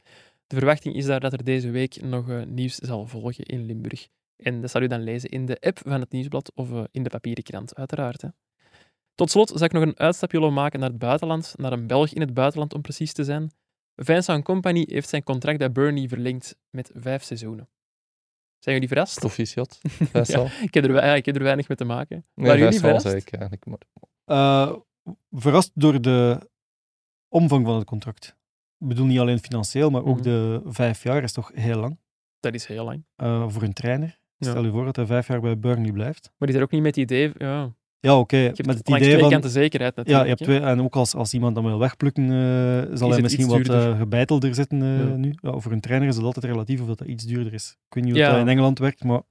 [0.47, 4.07] De verwachting is daar dat er deze week nog eh, nieuws zal volgen in Limburg.
[4.37, 7.09] En dat zal u dan lezen in de app van het Nieuwsblad of in de
[7.09, 8.21] papieren krant, uiteraard.
[8.21, 8.27] Hè.
[9.15, 12.13] Tot slot zal ik nog een uitstapje willen maken naar het buitenland, naar een Belg
[12.13, 13.51] in het buitenland om precies te zijn.
[13.95, 17.67] Vincent Company heeft zijn contract bij Burnley verlengd met vijf seizoenen.
[18.63, 19.19] Zijn jullie verrast?
[19.19, 19.79] Proficiat.
[20.11, 20.45] Vijsal.
[20.67, 22.25] Ik heb, er, ja, ik heb er weinig mee te maken.
[22.33, 23.01] Nee, Waren jullie verrast?
[23.05, 23.65] zei ik eigenlijk.
[23.65, 23.77] Maar
[24.25, 24.75] Eh,
[25.31, 26.49] verrast door de
[27.27, 28.35] omvang van het contract.
[28.79, 30.23] Ik bedoel niet alleen financieel, maar ook Mhm.
[30.23, 31.97] de vijf jaar is toch heel lang
[32.39, 33.03] Dat is heel lang.
[33.15, 34.19] eh, voor een trainer.
[34.37, 34.49] Ja.
[34.49, 36.31] Stel je voor dat hij vijf jaar bij Burnley blijft.
[36.37, 37.31] Maar is er ook niet met het idee...
[37.37, 37.73] Ja,
[38.05, 38.37] Ja, oké.
[38.37, 39.29] je hebt Met het idee twee van...
[39.29, 40.23] kanten zekerheid Ja, natuurlijk.
[40.23, 43.47] je hebt twee, en ook als, als iemand dan wil wegplukken, eh, zal hij misschien
[43.47, 45.15] wat eh, gebijtelder zitten eh, Ja.
[45.15, 45.33] nu.
[45.41, 47.77] Ja, voor een trainer is het altijd relatief of dat, dat iets duurder is.
[47.87, 48.29] Ik weet niet hoe Ja.
[48.31, 49.21] dat in Engeland werkt, maar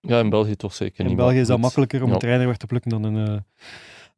[0.00, 1.16] ja, in België toch zeker in niet.
[1.16, 2.12] België maar is dat makkelijker om Ja.
[2.14, 3.36] een trainer weg te plukken dan een, eh,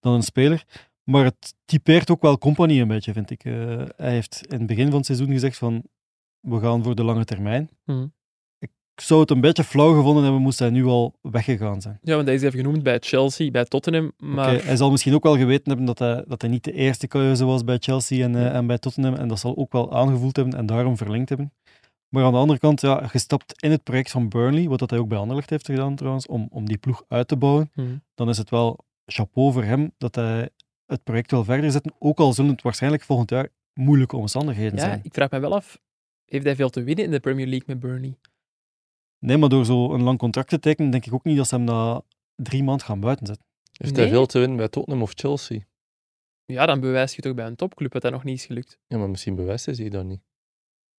[0.01, 0.65] dan een speler.
[1.05, 3.45] Maar het typeert ook wel Company een beetje, vind ik.
[3.45, 3.53] Eh,
[3.97, 5.83] hij heeft in het begin van het seizoen gezegd van,
[6.41, 7.69] we gaan voor de lange termijn.
[7.85, 8.07] Mhm.
[8.95, 11.99] Ik zou het een beetje flauw gevonden hebben, moest hij nu al weggegaan zijn.
[12.03, 14.12] Ja, want hij is even genoemd bij Chelsea, bij Tottenham.
[14.18, 17.07] Maar hij zal misschien ook wel geweten hebben dat hij, dat hij niet de eerste
[17.09, 19.14] keuze was bij Chelsea en, eh, en bij Tottenham.
[19.14, 21.53] En dat zal ook wel aangevoeld hebben en daarom verlengd hebben.
[22.09, 24.99] Maar aan de andere kant, ja, gestapt in het project van Burnley, wat dat hij
[24.99, 27.86] ook bij Anderlecht heeft gedaan trouwens, om, om die ploeg uit te bouwen, Mhm.
[28.14, 30.49] dan is het wel chapeau voor hem dat hij
[30.86, 31.93] het project wil verder zetten.
[31.99, 35.01] Ook al zullen het waarschijnlijk volgend jaar moeilijke omstandigheden ja, zijn.
[35.03, 35.78] ik vraag me wel af,
[36.24, 38.14] heeft hij veel te winnen in de Premier League met Burnley?
[39.23, 41.55] Nee, maar door zo een lang contract te tekenen, denk ik ook niet dat ze
[41.55, 42.03] hem na
[42.37, 43.47] drie maanden gaan buiten zetten.
[43.73, 44.03] Heeft Nee.
[44.03, 45.61] hij veel te winnen bij Tottenham of Chelsea?
[46.45, 48.79] Ja, dan bewijs je toch bij een topclub dat dat nog niet is gelukt.
[48.87, 50.20] Ja, maar misschien bewijst hij zich dat niet.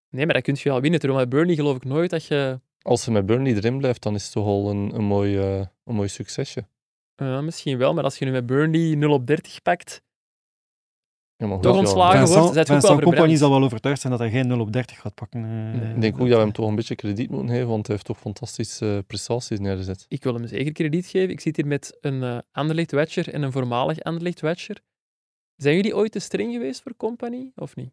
[0.09, 0.99] Nee, maar dat kun je wel winnen.
[0.99, 2.59] Terwijl bij Burnley geloof ik nooit dat je...
[2.81, 5.65] Als hij met Burnley erin blijft, dan is het toch al een, een, mooi, eh,
[5.83, 6.67] een mooi succesje.
[7.15, 10.01] Ja, misschien wel, maar als je nu met Burnley 0 op 30 pakt...
[11.49, 13.37] Ja, Toch ontslagen wordt, Vincent, Vincent Company verbrand.
[13.39, 15.43] zal wel overtuigd zijn dat hij geen 0 op 30 gaat pakken.
[15.43, 15.81] eh.
[15.81, 15.93] Nee.
[15.95, 18.07] Ik denk ook dat we hem toch een beetje krediet moeten geven, want hij heeft
[18.07, 20.05] toch fantastische eh, prestaties neergezet.
[20.07, 21.29] Ik wil hem zeker krediet geven.
[21.29, 24.77] Ik zit hier met een eh Anderlecht-watcher en een voormalig Anderlecht-watcher.
[25.55, 27.91] Zijn jullie ooit te streng geweest voor Company, of niet?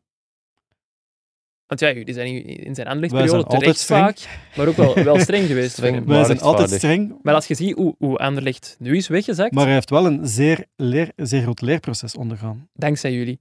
[1.70, 4.02] Want ja, jullie zijn in in zijn altijd terecht streng.
[4.04, 4.18] vaak,
[4.56, 5.94] maar ook wel, wel streng geweest Streng.
[6.06, 9.52] Wij Maar zijn altijd streng, Maar als je ziet hoe, hoe Anderlecht nu is weggezakt,
[9.52, 12.68] maar hij heeft wel een zeer, leer, zeer groot leerproces ondergaan.
[12.74, 13.40] dankzij jullie.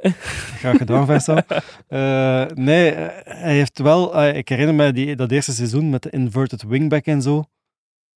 [0.60, 1.44] Graag gedaan, Vincent.
[1.88, 4.14] Eh, nee, eh, hij heeft wel...
[4.22, 7.44] eh, ik herinner me die, dat eerste seizoen met de inverted wingback en zo.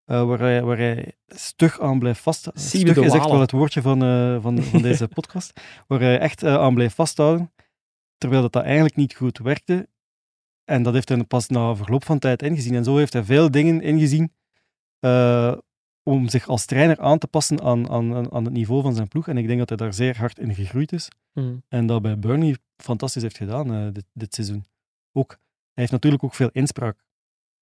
[0.04, 2.64] eh, waar, hij, waar hij stug aan blijft vasthouden.
[2.64, 5.60] Siebe Stug is echt wel het woordje van, eh, van, van deze podcast.
[5.86, 7.52] Waar hij echt eh, aan blijft vasthouden,
[8.18, 9.88] terwijl dat, dat eigenlijk niet goed werkte.
[10.64, 12.74] En dat heeft hij pas na verloop van tijd ingezien.
[12.74, 14.32] En zo heeft hij veel dingen ingezien
[14.98, 15.56] eh,
[16.02, 19.28] om zich als trainer aan te passen aan, aan, aan- het niveau van zijn ploeg.
[19.28, 21.08] En ik denk dat hij daar zeer hard in gegroeid is.
[21.32, 21.56] Hm.
[21.68, 24.64] En dat bij Burnley fantastisch heeft gedaan eh, dit, dit seizoen.
[25.12, 25.38] Ook, hij
[25.74, 27.06] heeft natuurlijk ook veel inspraak.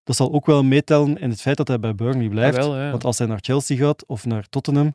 [0.03, 2.57] Dat zal ook wel meetellen in het feit dat hij bij Burnley blijft.
[2.57, 2.91] Jawel, ja.
[2.91, 4.95] Want als hij naar Chelsea gaat of naar Tottenham,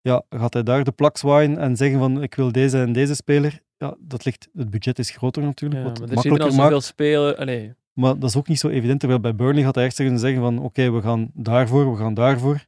[0.00, 3.14] ja, gaat hij daar de plak zwaaien en zeggen van ik wil deze en deze
[3.14, 3.60] speler.
[3.80, 6.80] Ja, dat ligt, het budget is groter natuurlijk, Ja, wat maar er zitten al zoveel
[6.80, 7.36] spelen.
[7.36, 9.00] Allee, Maar dat is ook niet zo evident.
[9.00, 12.14] Terwijl bij Burnley gaat hij echt zeggen, zeggen van oké, we gaan daarvoor, we gaan
[12.14, 12.66] daarvoor.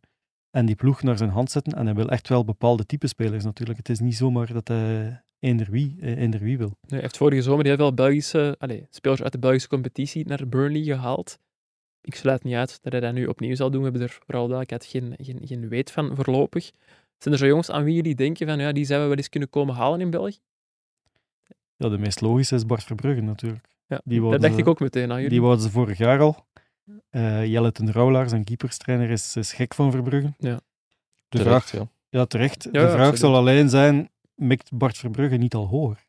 [0.50, 1.72] En die ploeg naar zijn hand zetten.
[1.72, 3.78] En hij wil echt wel bepaalde type spelers natuurlijk.
[3.78, 6.76] Het is niet zomaar dat hij eender wie, eh, eender wie wil.
[6.86, 10.82] hij heeft vorige zomer heel veel Belgische, allee, spelers uit de Belgische competitie naar Burnley
[10.82, 11.38] gehaald.
[12.00, 13.82] Ik sluit niet uit dat hij dat nu opnieuw zal doen.
[13.82, 16.72] We hebben er vooral duidelijkheid geen, geen, geen weet van voorlopig.
[17.18, 19.28] Zijn er zo jongens aan wie jullie denken van ja, die zouden we wel eens
[19.28, 20.38] kunnen komen halen in België?
[21.82, 23.68] Ja, de meest logische is Bart Verbrugge natuurlijk.
[23.86, 25.30] Ja, Die dat dacht ze- ik ook meteen aan jullie.
[25.30, 26.46] Die wouden ze vorig jaar al.
[27.10, 30.32] Eh Jelle ten Rouwlaar, zijn keeperstrainer, is, is gek van Verbrugge.
[30.38, 30.56] Ja.
[30.56, 31.88] De Terecht, vraag, ja.
[32.18, 32.64] ja, terecht.
[32.64, 33.18] Ja, de vraag absoluut.
[33.18, 36.06] zal alleen zijn, mikt Bart Verbrugge niet al hoger?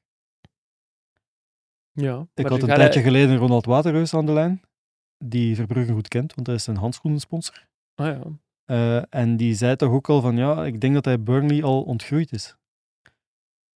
[1.92, 4.62] ja, Ik had een tijdje hij- geleden Ronald Waterreus aan de lijn,
[5.18, 7.68] die Verbrugge goed kent, want hij is een handschoenensponsor.
[7.96, 8.22] Ah, ja.
[8.66, 11.82] Eh, en die zei toch ook al van, ja, ik denk dat hij Burnley al
[11.84, 12.56] ontgroeid is.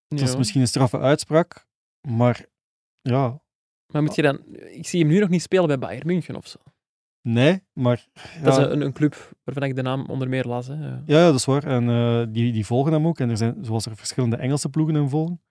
[0.07, 0.37] Dat is Ja.
[0.37, 1.66] misschien een straffe uitspraak,
[2.07, 2.45] maar
[3.01, 3.41] ja,
[3.93, 4.39] Maar moet je dan...
[4.55, 6.57] Ik zie hem nu nog niet spelen bij Bayern München of zo.
[7.21, 8.07] nee, maar...
[8.43, 10.67] Dat is een, een club waarvan ik de naam onder meer las.
[10.67, 10.73] Hè.
[10.73, 11.03] Ja.
[11.05, 11.63] Ja, ja, dat is waar.
[11.63, 13.19] En eh, die, die volgen hem ook.
[13.19, 15.41] En er zijn, zoals er verschillende Engelse ploegen hem volgen.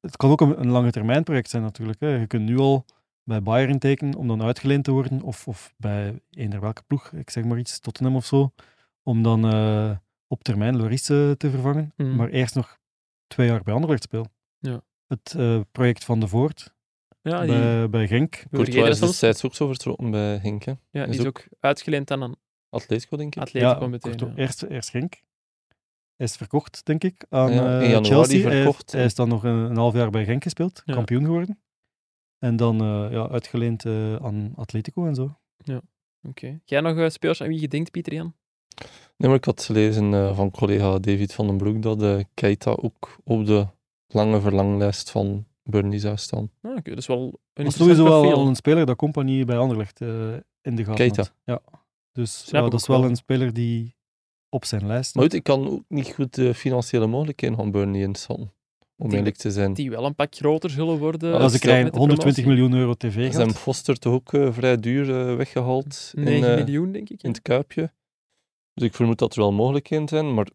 [0.00, 2.00] Het kan ook een, een lange termijn project zijn natuurlijk.
[2.00, 2.08] Hè.
[2.08, 2.84] Je kunt nu al
[3.24, 5.22] bij Bayern tekenen om dan uitgeleend te worden.
[5.22, 8.52] Of, of bij eender welke ploeg, ik zeg maar iets, Tottenham of zo.
[9.02, 9.96] Om dan eh,
[10.26, 11.92] op termijn Loris eh, te vervangen.
[11.96, 12.16] Mhm.
[12.16, 12.78] Maar eerst nog
[13.26, 14.32] twee jaar bij Anderlecht spelen.
[14.58, 14.80] Ja.
[15.10, 16.74] Het eh, project van de Voort
[17.22, 18.44] Ja, die, bij, bij Genk.
[18.50, 20.62] Courtois is destijds ook zo vertrokken bij Henk.
[20.64, 20.72] hè.
[20.90, 22.36] Ja, is die is ook uitgeleend aan een
[22.68, 23.42] Atletico, denk ik.
[23.42, 23.98] Atletico meteen.
[24.16, 24.42] Courtois- ja.
[24.42, 25.12] eerst, eerst Genk.
[26.16, 28.42] Hij is verkocht, denk ik, aan Ja, in eh, Chelsea.
[28.48, 28.92] Hij- verkocht.
[28.92, 30.94] Hij, is dan nog een, een half jaar bij Genk gespeeld, Ja.
[30.94, 31.60] kampioen geworden.
[32.38, 35.38] En dan eh, ja, uitgeleend eh, aan Atletico en zo.
[36.22, 36.60] Oké.
[36.64, 38.34] Jij nog eh, spelers aan wie je denkt, Pieter Jan?
[39.16, 43.16] Nee, maar ik had gelezen eh, van collega David van den Broek dat Keita ook
[43.24, 43.66] op de
[44.12, 46.50] lange verlanglijst van Burnley zou staan.
[46.62, 49.56] Ah, oké, dat is wel een Dat is sowieso wel een speler dat Compagnie bij
[49.56, 50.32] Anderlecht eh,
[50.62, 51.22] in de gaten Keita.
[51.22, 51.32] had.
[51.44, 51.60] Ja.
[52.12, 53.08] Dus Snap ja, dat is wel wel.
[53.08, 53.96] een speler die
[54.48, 58.00] op zijn lijst Maar goed, ik kan ook niet goed de financiële mogelijkheden van Burnley
[58.00, 58.52] inschatten.
[58.96, 59.72] Om Die- eerlijk te zijn.
[59.74, 61.30] Die wel een pak groter zullen worden.
[61.40, 62.62] Ja, ze krijgen met de 120 promotie.
[62.64, 66.50] miljoen euro tv Ze hebben Foster toch ook eh, vrij duur eh, weggehaald in, 9
[66.58, 67.22] eh, miljoen, denk ik.
[67.22, 67.92] in het Kuipje.
[68.74, 70.46] Dus ik vermoed dat er wel mogelijkheden zijn, maar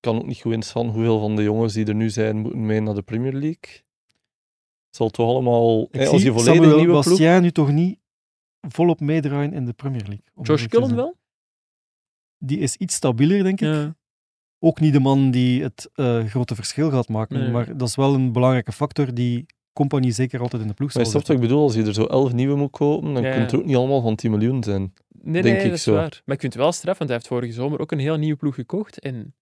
[0.00, 2.80] kan ook niet goed inschatten hoeveel van de jongens die er nu zijn moeten mee
[2.80, 3.72] naar de Premier League.
[4.86, 5.82] Het zal toch allemaal...
[5.82, 7.18] Ik eh, als je zie volledig Samuel nieuwe ploeg...
[7.18, 7.98] Bastien nu toch niet
[8.60, 10.24] volop meedraaien in de Premier League.
[10.42, 10.94] Josh zijn.
[10.94, 11.16] wel?
[12.38, 13.68] Die is iets stabieler, denk ik.
[13.68, 13.96] Ja.
[14.58, 17.38] Ook niet de man die het eh, grote verschil gaat maken.
[17.38, 17.50] Nee.
[17.50, 21.04] Maar dat is wel een belangrijke factor die Compagnie zeker altijd in de ploeg Maar
[21.04, 23.22] zal je snapt wat ik bedoel, als je er zo elf nieuwe moet kopen, dan
[23.22, 24.94] Ja, kunt er ook niet allemaal van 10 miljoen zijn.
[25.08, 25.92] Nee, Denk nee, ik dat is zo.
[25.92, 26.22] waar.
[26.24, 28.36] Maar ik vind het wel straf, want hij heeft vorige zomer ook een heel nieuwe
[28.36, 28.98] ploeg gekocht.
[28.98, 29.34] En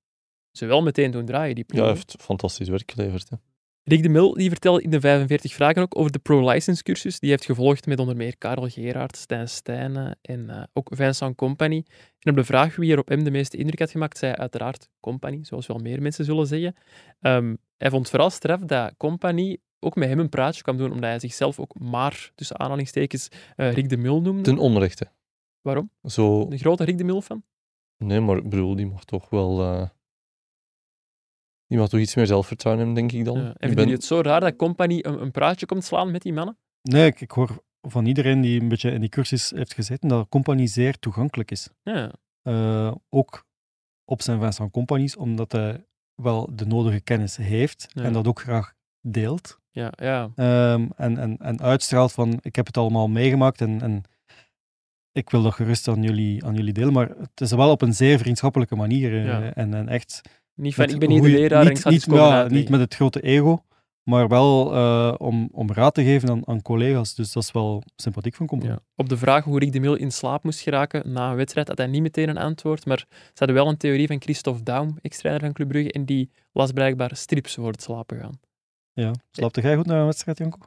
[0.53, 1.85] ze wel meteen doen draaien, die Ja, ploeg.
[1.87, 3.29] hij heeft fantastisch werk geleverd.
[3.31, 3.37] Hè.
[3.83, 7.21] Rick de Mil die vertelde in de 45 vragen ook over de pro-license cursus.
[7.21, 11.85] Die heeft gevolgd met onder meer Karel Gerard, Stijn Stijnen en eh, ook Vincent Company.
[12.19, 14.89] En op de vraag wie er op hem de meeste indruk had gemaakt, zei uiteraard
[15.01, 16.75] Company, zoals wel meer mensen zullen zeggen.
[17.21, 21.11] Ehm, hij vond vooral straf dat Company ook met hem een praatje kwam doen, omdat
[21.11, 24.43] hij zichzelf ook maar, tussen aanhalingstekens, eh, Rick de Mil noemde.
[24.43, 25.07] Ten onrechte.
[25.61, 25.91] Waarom?
[26.03, 27.43] Zo, Een grote Rick de Mil fan?
[27.97, 29.61] nee, maar ik bedoel, die mag toch wel...
[29.63, 29.89] eh,
[31.69, 33.37] die mag toch iets meer zelfvertrouwen hebben, denk ik dan.
[33.39, 33.43] Ja.
[33.45, 36.11] En Ik vinden ben- jullie het zo raar dat Company een, een praatje komt slaan
[36.11, 36.59] met die mannen?
[36.83, 40.29] Nee, ik, ik hoor van iedereen die een beetje in die cursus heeft gezeten dat
[40.29, 41.69] Compagnie zeer toegankelijk is.
[41.83, 42.13] Ja,
[42.43, 43.47] Eh, ook
[44.05, 48.03] op zijn Vincent Compagnies, omdat hij wel de nodige kennis heeft Ja.
[48.03, 49.59] en dat ook graag deelt.
[49.71, 50.31] ja, ja.
[50.35, 54.03] Ehm, en, en, en uitstraalt van ik heb het allemaal meegemaakt en, en
[55.13, 56.93] ik wil dat gerust aan jullie, aan jullie delen.
[56.93, 59.55] Maar het is wel op een zeer vriendschappelijke manier eh, Ja.
[59.55, 60.21] en, en echt...
[60.59, 62.69] Niet van, met ik ben hier de leraar en ik niet, ga niet, ja, niet
[62.69, 63.65] met het grote ego,
[64.03, 67.15] maar wel eh, om, om raad te geven aan, aan collega's.
[67.15, 68.79] Dus dat is wel sympathiek van Compagnie.
[68.79, 68.85] Ja.
[68.97, 71.79] Op de vraag hoe Rick de Mil in slaap moest geraken na een wedstrijd, had
[71.79, 75.45] hij niet meteen een antwoord, maar ze hadden wel een theorie van Christophe Daum, ex-trainer
[75.45, 78.41] van Club Brugge, en die las blijkbaar strips voor het slapen gaan.
[78.93, 79.13] Ja.
[79.31, 80.59] Slaapte jij goed na een wedstrijd, Janko?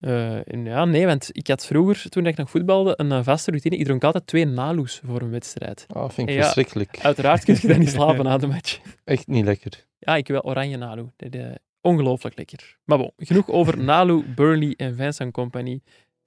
[0.00, 3.76] Eh, ja, nee, want ik had vroeger, toen ik nog voetbalde, een eh, vaste routine.
[3.76, 5.84] Ik dronk altijd twee naloes voor een wedstrijd.
[5.88, 6.42] Ah, vind ik Ja.
[6.42, 6.98] verschrikkelijk.
[7.02, 8.80] Uiteraard kun je dan niet slapen na de match.
[9.04, 9.86] Echt niet lekker.
[9.98, 11.06] Ja, ik wil oranje Nalu.
[11.16, 11.44] Dat is
[11.80, 12.76] ongelooflijk lekker.
[12.84, 15.80] Maar bon, genoeg over Nalu, Burnley en Vincent Company.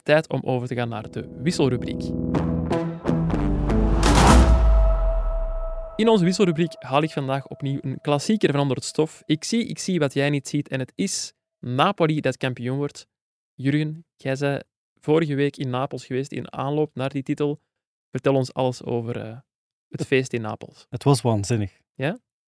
[0.03, 2.03] Tijd om over te gaan naar de wisselrubriek.
[5.95, 9.23] In onze wisselrubriek haal ik vandaag opnieuw een klassieker van onder het stof.
[9.25, 13.07] Ik zie, ik zie wat jij niet ziet en het is Napoli dat kampioen wordt.
[13.61, 14.59] Jurgen, jij zei
[14.99, 17.59] vorige week in Napels geweest in aanloop naar die titel.
[18.11, 19.37] Vertel ons alles over eh,
[19.89, 20.85] het feest in Napels.
[20.89, 21.79] Het was waanzinnig.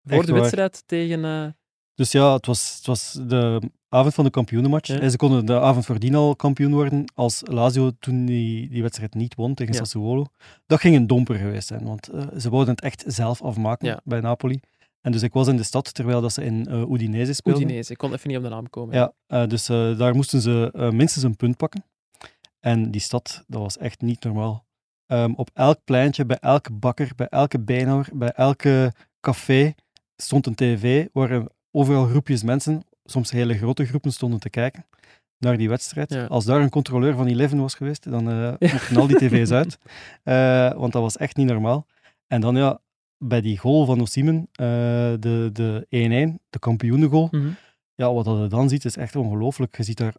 [0.06, 0.42] Voor Echt de waar.
[0.42, 1.26] wedstrijd tegen...
[1.26, 1.48] eh,
[1.96, 4.88] Dus ja, het was, het was de avond van de kampioenenmatch.
[4.88, 5.00] Ja.
[5.00, 9.14] En ze konden de avond voordien al kampioen worden als Lazio toen die, die wedstrijd
[9.14, 9.80] niet won tegen Ja.
[9.80, 10.26] Sassuolo.
[10.66, 14.02] Dat ging een domper geweest zijn, want eh, ze wouden het echt zelf afmaken Ja.
[14.04, 14.60] bij Napoli.
[15.04, 17.64] En dus ik was in de stad terwijl dat ze in eh Udinese speelden.
[17.64, 17.92] Udinese.
[17.92, 18.96] Ik kon even niet op de naam komen.
[18.96, 21.84] Ja, eh, dus eh, daar moesten ze minstens een punt pakken.
[22.60, 24.66] En die stad, dat was echt niet normaal.
[25.06, 29.74] Ehm, op elk pleintje, bij elke bakker, bij elke bijnauwer, bij elke café
[30.16, 34.86] stond een tv waar er overal groepjes mensen, soms hele grote groepen, stonden te kijken
[35.38, 36.14] naar die wedstrijd.
[36.14, 36.26] Ja.
[36.26, 38.24] Als daar een controleur van Eleven was geweest, dan
[38.60, 39.78] mochten al die tv's uit.
[40.82, 41.86] Want dat was echt niet normaal.
[42.28, 42.80] En dan ja,
[43.24, 44.66] bij die goal van Osimhen, eh,
[45.20, 47.48] de de 1-1, de kampioenengoal, Mhm.
[47.96, 49.78] ja, wat je dan ziet is echt ongelooflijk.
[49.78, 50.16] Je ziet daar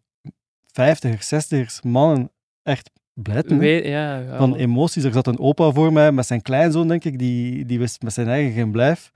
[0.73, 2.31] 50ers, 60ers mannen
[2.63, 3.59] echt blijten.
[3.59, 5.05] We- ja, ja, Van emoties.
[5.05, 8.13] Er zat een opa voor mij met zijn kleinzoon, denk ik, die, die wist met
[8.13, 9.11] zijn eigen geen blijf.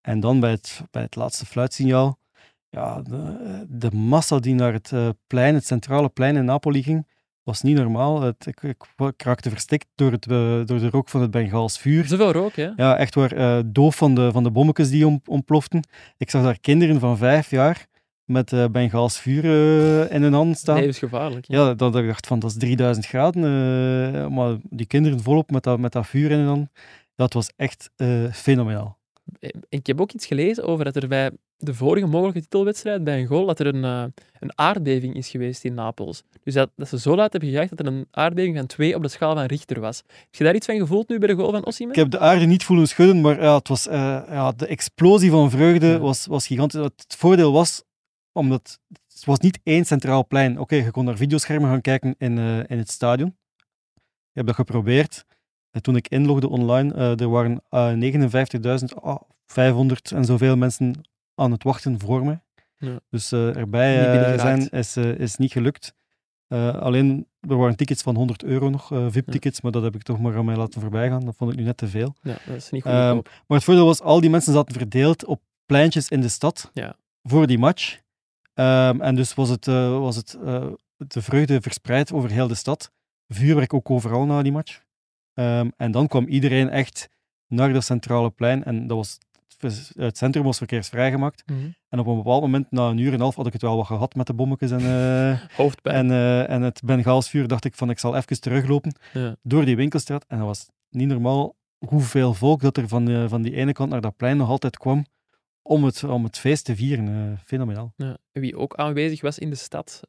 [0.00, 2.18] En dan bij het, bij het laatste fluitsignaal,
[2.68, 7.06] ja, de, de massa die naar het eh, plein, het centrale plein in Napoli ging,
[7.50, 8.20] was niet normaal.
[8.22, 11.78] Het, ik, ik, ik raakte verstikt door, het, eh, door de rook van het Bengaals
[11.78, 12.04] vuur.
[12.06, 12.70] Zoveel rook, hè?
[12.76, 13.32] Ja, echt waar.
[13.32, 15.82] eh, doof van de, van de bommetjes die om, ontploften.
[16.16, 17.86] Ik zag daar kinderen van vijf jaar
[18.24, 19.44] met eh Bengaals vuur
[20.12, 20.76] in hun hand staan.
[20.76, 21.46] Levensgevaarlijk.
[21.48, 21.66] Ja.
[21.66, 24.32] Ja, dat ik dacht van, dat is 3000 graden.
[24.34, 26.68] maar die kinderen volop met dat, met dat vuur in hun hand.
[27.14, 27.90] Dat was echt
[28.32, 28.98] fenomenaal.
[29.68, 31.30] Ik heb ook iets gelezen over dat er bij
[31.62, 34.04] de vorige mogelijke titelwedstrijd, bij een goal, dat er een, eh,
[34.38, 36.22] een aardbeving is geweest in Napels.
[36.42, 39.02] Dus dat, dat ze zo laat hebben gejaagd dat er een aardbeving van 2 op
[39.02, 40.02] de schaal van Richter was.
[40.06, 41.94] Heb je daar iets van gevoeld nu bij de goal van Osimhen?
[41.94, 45.30] Ik heb de aarde niet voelen schudden, maar ja, het was, eh, ja, de explosie
[45.30, 45.98] van vreugde Ja.
[45.98, 46.80] was, was gigantisch.
[46.80, 47.82] Het voordeel was,
[48.32, 48.78] omdat
[49.14, 50.58] het was niet één centraal plein.
[50.60, 53.28] Oké, je kon naar videoschermen gaan kijken in, eh, in het stadion.
[54.30, 55.24] Ik heb dat geprobeerd.
[55.70, 61.00] En toen ik inlogde online, er waren eh 59.500 en zoveel mensen
[61.40, 62.38] aan het wachten voor me.
[62.76, 63.00] Ja.
[63.10, 65.94] Dus eh, erbij eh, zijn is, eh, is niet gelukt.
[66.48, 70.36] Alleen, er waren tickets van 100 euro nog, VIP-tickets, maar dat heb ik toch maar
[70.36, 71.24] aan mij laten voorbijgaan.
[71.24, 72.14] Dat vond ik nu net te veel.
[72.22, 72.92] Ja, dat is niet goed.
[72.92, 73.14] Ehm.
[73.14, 76.96] Maar het voordeel was, al die mensen zaten verdeeld op pleintjes in de stad Ja.
[77.22, 78.00] voor die match.
[78.54, 80.38] Ehm, en dus was, het, was het,
[80.96, 82.92] de vreugde verspreid over heel de stad.
[83.28, 84.82] Vuurwerk ook overal na die match.
[85.34, 87.08] Ehm, en dan kwam iedereen echt
[87.46, 88.64] naar dat centrale plein.
[88.64, 89.18] En dat was,
[89.94, 91.42] het centrum was verkeersvrijgemaakt.
[91.46, 91.58] Mhm.
[91.88, 93.76] En op een bepaald moment, na een uur en een half, had ik het wel
[93.76, 94.80] wat gehad met de bommetjes en,
[95.56, 95.96] Hoofdpijn.
[95.96, 97.48] en, eh, en het Bengaalsvuur.
[97.48, 99.36] Dacht ik van, ik zal even teruglopen Ja.
[99.42, 100.24] door die winkelstraat.
[100.28, 101.56] En dat was niet normaal
[101.86, 104.78] hoeveel volk dat er van, eh, van die ene kant naar dat plein nog altijd
[104.78, 105.04] kwam
[105.62, 107.38] om het, om het feest te vieren.
[107.44, 107.92] Fenomenaal.
[107.96, 108.16] Ja.
[108.32, 110.00] Wie ook aanwezig was in de stad,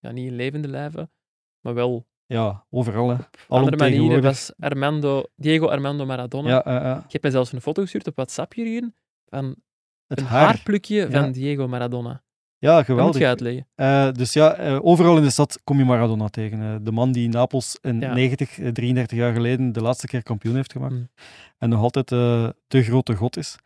[0.00, 1.10] ja, niet in levende lijven,
[1.60, 3.08] maar wel Ja, overal.
[3.08, 3.16] Hè.
[3.48, 6.48] andere manieren, was Armando, Diego Armando Maradona.
[6.48, 8.94] Ja, eh, eh, Ik heb mij zelfs een foto gestuurd op WhatsApp, Jurgen,
[9.26, 9.56] van
[10.06, 10.44] het een haar.
[10.46, 11.32] haarplukje van.
[11.32, 12.22] Diego Maradona.
[12.58, 13.18] Ja, Dat geweldig.
[13.20, 13.66] je uitleggen.
[13.74, 16.84] Eh, dus ja, overal in de stad kom je Maradona tegen.
[16.84, 18.12] De man die in Napels in Ja.
[18.14, 20.92] 90, eh, 33 jaar geleden de laatste keer kampioen heeft gemaakt.
[20.92, 21.08] Mm.
[21.58, 23.56] En nog altijd de grote god is.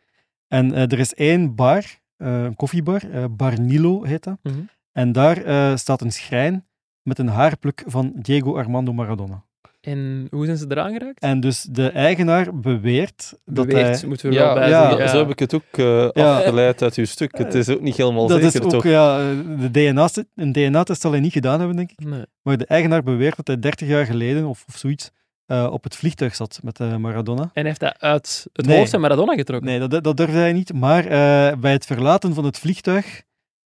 [0.47, 1.83] En er is één bar,
[2.17, 4.37] een koffiebar, eh, Bar Nilo heet dat.
[4.43, 4.59] Mhm.
[4.91, 6.67] En daar staat een schrijn
[7.03, 9.43] met een haarpluk van Diego Armando Maradona.
[9.81, 11.19] En hoe zijn ze eraan geraakt?
[11.19, 14.07] En dus de eigenaar beweert dat Beweert, hij...
[14.09, 16.37] moeten we er wel Ja, bij ja, zo heb ik het ook eh, Ja.
[16.37, 17.37] afgeleid uit uw stuk.
[17.37, 18.83] Het is ook niet helemaal Dat is zeker, ook, toch?
[18.83, 19.17] ja,
[19.59, 22.05] de DNA-test een DNA-test zal hij niet gedaan hebben, denk ik.
[22.05, 22.23] Nee.
[22.41, 25.11] Maar de eigenaar beweert dat hij 30 jaar geleden, of, of zoiets,
[25.45, 27.41] eh, op het vliegtuig zat met eh, Maradona.
[27.41, 28.77] En hij heeft dat uit het Nee.
[28.77, 29.69] hoofd van Maradona getrokken.
[29.69, 30.73] Nee, dat, dat durfde hij niet.
[30.73, 33.23] Maar eh, bij het verlaten van het vliegtuig,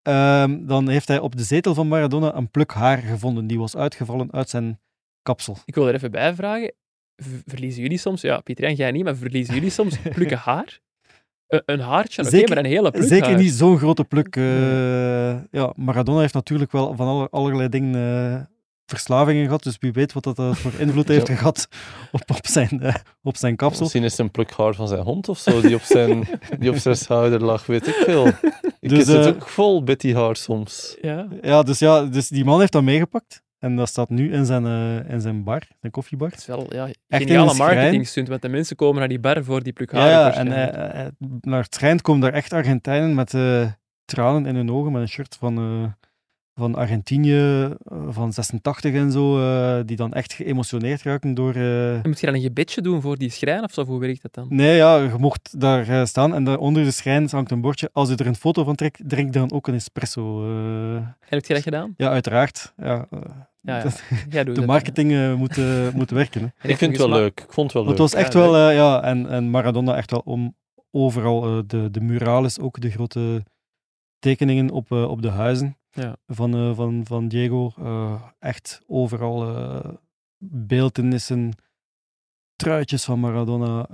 [0.08, 3.48] ehm, dan heeft hij op de zetel van Maradona een pluk haar gevonden.
[3.48, 4.80] Die was uitgevallen uit zijn
[5.22, 5.58] kapsel.
[5.66, 6.74] Ik wil er even bij vragen.
[7.46, 10.80] Verliezen jullie soms, ja, Pieter en jij niet, maar verliezen jullie soms plukken haar?
[11.48, 13.38] Een, een haartje, oké, Zeker- maar een hele pluk Zeker haar.
[13.38, 14.36] niet zo'n grote pluk.
[14.36, 18.42] eh, ja, Maradona heeft natuurlijk wel van alle, allerlei dingen eh,
[18.92, 21.36] verslavingen gehad, dus wie weet wat dat eh, voor invloed heeft Ja.
[21.36, 21.68] gehad
[22.12, 23.82] op, op, zijn, eh, op zijn kapsel.
[23.82, 26.28] Misschien is het een pluk haar van zijn hond of zo, die op zijn,
[26.60, 28.28] die op zijn schouder lag, weet ik veel.
[28.80, 30.98] Ik Dus, zit eh, ook vol Betty haar soms.
[31.02, 31.28] Ja.
[31.42, 33.46] Ja, dus, ja, dus die man heeft dat meegepakt.
[33.60, 36.30] En dat staat nu in zijn, eh, in zijn bar, zijn koffiebar.
[36.30, 37.76] Het is wel ja, Echt in geniale een schrijn.
[37.76, 40.96] marketing stunt, want de mensen komen naar die bar voor die pluk Ja, haren ja,
[40.96, 43.72] en naar het schijnt komen daar echt Argentijnen met eh,
[44.06, 46.07] tranen in hun ogen, met een shirt van, eh,
[46.58, 51.54] van Argentinië, eh, van 86 en zo, eh, die dan echt geëmotioneerd raken door...
[51.54, 53.86] eh, En Moet je dan een gebedje doen voor die schrijn of zo?
[53.86, 54.46] Hoe werkt dat dan?
[54.50, 57.90] Nee, ja, je mocht daar eh, staan en daar onder de schijn hangt een bordje.
[57.94, 60.44] Als je er een foto van trekt, drink dan ook een espresso.
[60.44, 60.96] eh.
[60.96, 61.94] En heb je dat gedaan?
[61.98, 62.74] ja, uiteraard.
[62.78, 63.08] Ja,
[63.62, 63.84] Ja,
[64.44, 65.58] de dat, marketing eh, moet,
[66.00, 66.54] moet werken.
[66.58, 66.70] Hè.
[66.70, 67.40] Ik vind het wel Maar- leuk.
[67.40, 67.92] Ik vond het wel leuk.
[67.92, 70.56] het was echt Ja, wel, ja, en, en Maradona echt wel om
[70.92, 73.44] overal, eh, de, de murales, ook de grote
[74.20, 76.16] tekeningen op, eh, op de huizen Ja.
[76.28, 77.72] van, eh, van, van Diego.
[77.78, 79.94] eh, echt overal eh
[80.40, 81.52] beeldenissen,
[82.56, 83.88] truitjes van Maradona,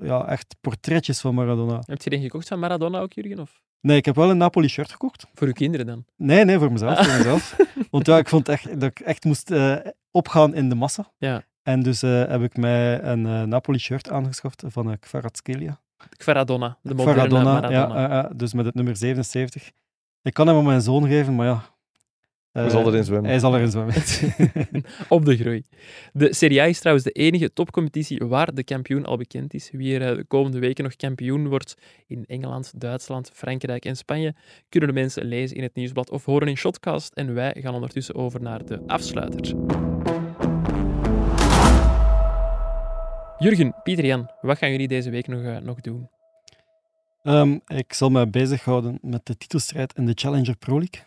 [0.00, 1.82] ja, echt portretjes van Maradona.
[1.86, 3.38] Heb je die gekocht van Maradona ook, Jurgen?
[3.38, 5.26] Of Nee, ik heb wel een Napoli shirt gekocht.
[5.34, 6.04] voor uw kinderen dan?
[6.16, 6.98] Nee, nee, voor mezelf.
[7.06, 7.56] Voor mezelf.
[7.90, 9.52] Want ja, ik vond echt, dat ik echt moest
[10.10, 11.12] opgaan in de massa.
[11.18, 11.44] Ja.
[11.64, 15.80] En dus heb ik mij een eh, Napoli shirt aangeschaft van uh, Kvaratskhelia.
[16.16, 18.08] Kvaradonna, de moderne Maradona, Maradona.
[18.08, 19.70] ja, dus met het nummer 77.
[20.24, 21.72] Ik kan hem aan mijn zoon geven, maar ja.
[22.52, 23.30] Hij eh, zal erin zwemmen.
[23.30, 23.94] Hij zal erin zwemmen.
[25.08, 25.62] Op de groei.
[26.12, 29.70] De Serie A is trouwens de enige topcompetitie waar de kampioen al bekend is.
[29.72, 31.74] Wie er eh, de komende weken nog kampioen wordt
[32.06, 34.34] in Engeland, Duitsland, Frankrijk en Spanje,
[34.68, 37.14] kunnen de mensen lezen in het nieuwsblad of horen in Shotcast.
[37.14, 39.54] En wij gaan ondertussen over naar de afsluiter.
[43.38, 46.08] Jurgen, Pieter Jan, wat gaan jullie deze week nog, eh, nog doen?
[47.24, 51.02] Ehm, ik zal me bezighouden met de titelstrijd in de Challenger Pro League.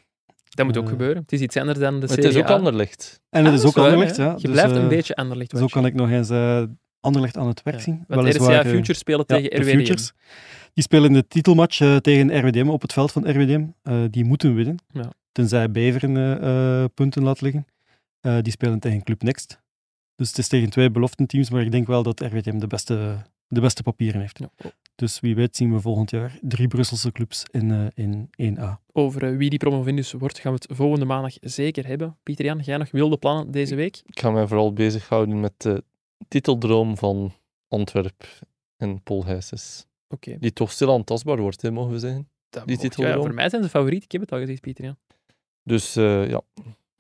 [0.50, 1.22] Dat moet ook Eh, gebeuren.
[1.22, 2.54] Het is iets anders dan de Serie het is ook A.
[2.54, 3.22] Anderlecht.
[3.30, 3.82] En het Ah, is ook hè?
[3.92, 4.30] ja.
[4.38, 6.64] Je Dus, blijft een eh, beetje Anderlecht Zo kan ik nog eens eh
[7.00, 8.04] Anderlecht aan het werk Ja, zien.
[8.08, 9.78] Want RCA Futures spelen Ja, tegen de RWDM.
[9.78, 10.14] Futures.
[10.74, 13.66] Die spelen de titelmatch eh, tegen RWDM op het veld van RWDM.
[13.84, 14.76] Eh, die moeten winnen.
[14.92, 15.12] Ja.
[15.32, 17.66] Tenzij Beveren punten laat liggen.
[18.22, 19.62] Eh, die spelen tegen Club Next.
[20.16, 23.62] Dus het is tegen twee beloftenteams, maar ik denk wel dat RWDM de beste, de
[23.62, 24.40] beste papieren heeft.
[24.40, 24.50] Ja.
[24.98, 28.80] Dus wie weet zien we volgend jaar drie Brusselse clubs in, eh, in 1A.
[28.92, 32.18] Over eh, wie die promovendus wordt, gaan we het volgende maandag zeker hebben.
[32.24, 34.02] Pieter Jan, jij nog wilde plannen deze week?
[34.06, 35.84] Ik ga mij vooral bezighouden met de
[36.28, 37.34] titeldroom van
[37.68, 38.24] Antwerp
[38.78, 39.86] en Paul Heijsens.
[40.10, 40.38] Oké.
[40.40, 42.30] Die toch stilaan tastbaar wordt, hè, mogen we zeggen.
[42.50, 43.26] dat die mocht- ja, titeldroom.
[43.26, 44.04] voor mij zijn ze favoriet.
[44.04, 44.98] Ik heb het al gezegd, Pieter Jan.
[45.64, 46.42] Dus eh, ja,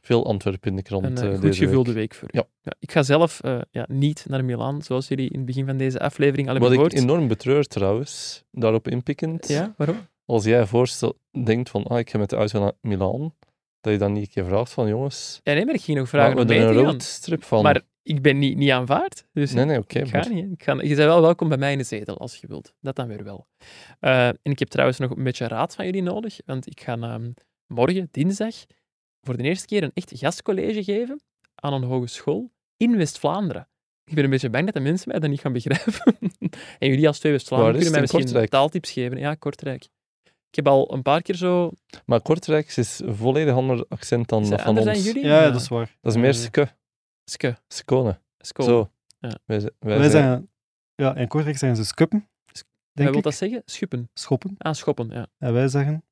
[0.08, 2.12] veel Antwerp in de krant Een eh, eh, goed deze gevulde week.
[2.12, 2.38] week, voor u.
[2.62, 2.74] Ja.
[2.80, 5.99] ik ga zelf eh, ja, niet naar Milaan, zoals jullie in het begin van deze
[5.99, 7.10] aflevering al Wat hebben ik gehoord.
[7.10, 9.97] enorm betreur trouwens, daarop inpikkend, Ja, waarom?
[10.26, 13.34] als jij voorstel, denkt van ah, ik ga met de auto naar Milaan,
[13.82, 16.10] dat je dan niet een keer vraagt van jongens, Ja, nee, maar ik ging nog
[16.10, 17.64] vragen om mee een roadstrip van?
[17.64, 19.26] Maar ik ben niet, niet aanvaard.
[19.34, 19.99] Dus nee, nee, oké.
[19.99, 20.51] ik ga maar- niet.
[20.51, 22.74] Ik ga, je bent wel welkom bij mij in de zetel, als je wilt.
[22.82, 23.47] Dat dan weer wel.
[23.99, 27.32] En ik heb trouwens nog een beetje raad van jullie nodig, want ik ga ehm,
[27.68, 28.55] morgen, dinsdag,
[29.28, 31.21] voor de eerste keer een echt gastcollege geven
[31.55, 33.67] aan een hogeschool in West-Vlaanderen.
[34.05, 36.15] Ik ben een beetje bang dat de mensen mij dat niet gaan begrijpen.
[36.80, 39.17] en jullie als twee West-Vlaanderen kunnen mij misschien taaltips geven.
[39.17, 39.84] Ja, Kortrijk.
[40.49, 41.71] Ik heb al een paar keer zo...
[42.05, 45.05] Maar Kortrijk is een volledig ander accent dan dat van anders ons.
[45.05, 45.25] jullie?
[45.25, 45.95] Ja, dat is waar.
[46.01, 46.67] Dat is meer ske,
[47.23, 47.57] Ske.
[47.67, 48.19] skone.
[48.38, 48.63] Sko.
[48.63, 48.89] Zo.
[49.19, 49.38] Ja.
[49.45, 50.49] Wij, wij Wij zijn- zeggen,
[50.95, 53.23] ja, in Kortrijk zeggen ze skuppen, Wat denk wil ik.
[53.23, 53.61] dat zeggen?
[53.65, 54.09] Schuppen.
[54.13, 54.55] Schoppen.
[54.57, 55.28] Ah, schoppen, ja.
[55.38, 56.03] En wij zeggen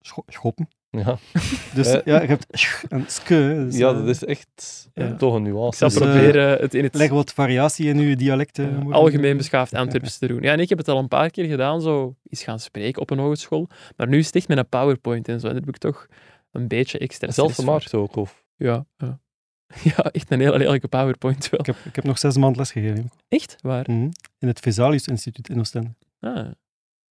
[0.00, 0.68] scho- schoppen.
[0.96, 1.18] Ja.
[1.74, 2.00] Dus Eh.
[2.04, 3.64] ja, je hebt sch en ske.
[3.66, 5.14] Dus, ja, eh, dat is echt Ja.
[5.14, 5.84] toch een nuance.
[5.84, 8.56] Ik zal Dus, eh, proberen het in het Leg wat variatie in uw dialect.
[8.56, 8.92] Ja, morgen.
[8.92, 10.42] algemeen beschaafd Antwerps te doen.
[10.42, 13.10] Ja, en ik heb het al een paar keer gedaan, zo eens gaan spreken op
[13.10, 13.68] een hogeschool.
[13.96, 15.46] Maar nu is het echt met een PowerPoint en zo.
[15.46, 16.06] En daar heb ik toch
[16.52, 18.44] een beetje extra Zelf gemaakt ook, of?
[18.56, 19.20] Ja, ja.
[19.82, 21.60] Ja, echt een hele lelijke PowerPoint wel.
[21.60, 23.10] Ik heb, ik heb nog zes maanden lesgegeven.
[23.28, 23.56] Echt?
[23.60, 23.84] Waar?
[23.90, 24.08] Mhm.
[24.38, 25.94] In het Vesalius Instituut in Oostende.
[26.20, 26.46] Ah.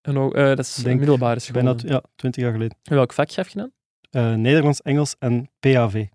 [0.01, 1.63] En ook, eh, dat is een Denk middelbare school.
[1.63, 2.77] Bijna ja, twintig jaar geleden.
[2.83, 3.71] En welk vak gaf je dan?
[4.09, 6.05] Eh, Nederlands, Engels en PAV.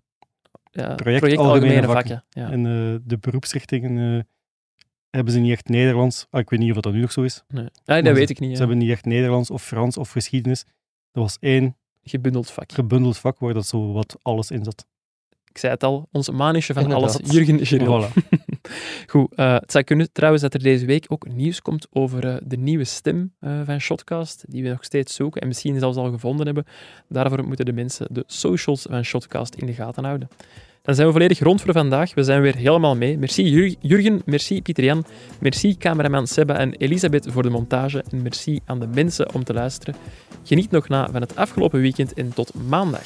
[0.71, 2.23] Ja, Project Algemene, Algemene Vakken.
[2.29, 2.51] Ja.
[2.51, 4.27] En eh, de beroepsrichtingen
[5.09, 6.27] hebben ze niet echt Nederlands.
[6.29, 7.43] Ah, ik weet niet of dat nu nog zo is.
[7.47, 7.63] Nee.
[7.65, 8.49] Ah, dat ze- weet ik niet.
[8.49, 8.59] Ze Ja.
[8.59, 10.63] hebben niet echt Nederlands of Frans of geschiedenis.
[11.11, 12.71] Dat was één Gebundeld vak.
[12.71, 14.85] gebundeld vak waar dat zo wat alles in zat.
[15.57, 17.17] Ik zei het al, onze manische van alles.
[17.23, 18.03] Jurgen Geril.
[18.03, 18.13] Voilà.
[19.11, 22.35] Goed, eh, het zou kunnen trouwens dat er deze week ook nieuws komt over eh,
[22.43, 26.11] de nieuwe stem eh, van Shotcast, die we nog steeds zoeken en misschien zelfs al
[26.11, 26.65] gevonden hebben.
[27.09, 30.27] Daarvoor moeten de mensen de socials van Shotcast in de gaten houden.
[30.81, 32.13] Dan zijn we volledig rond voor vandaag.
[32.13, 33.17] We zijn weer helemaal mee.
[33.17, 35.05] Merci Jur- Jurgen, merci Pieter-Jan,
[35.39, 39.53] merci cameraman Sebba en Elisabeth voor de montage en merci aan de mensen om te
[39.53, 39.95] luisteren.
[40.43, 43.05] Geniet nog na van het afgelopen weekend en tot maandag.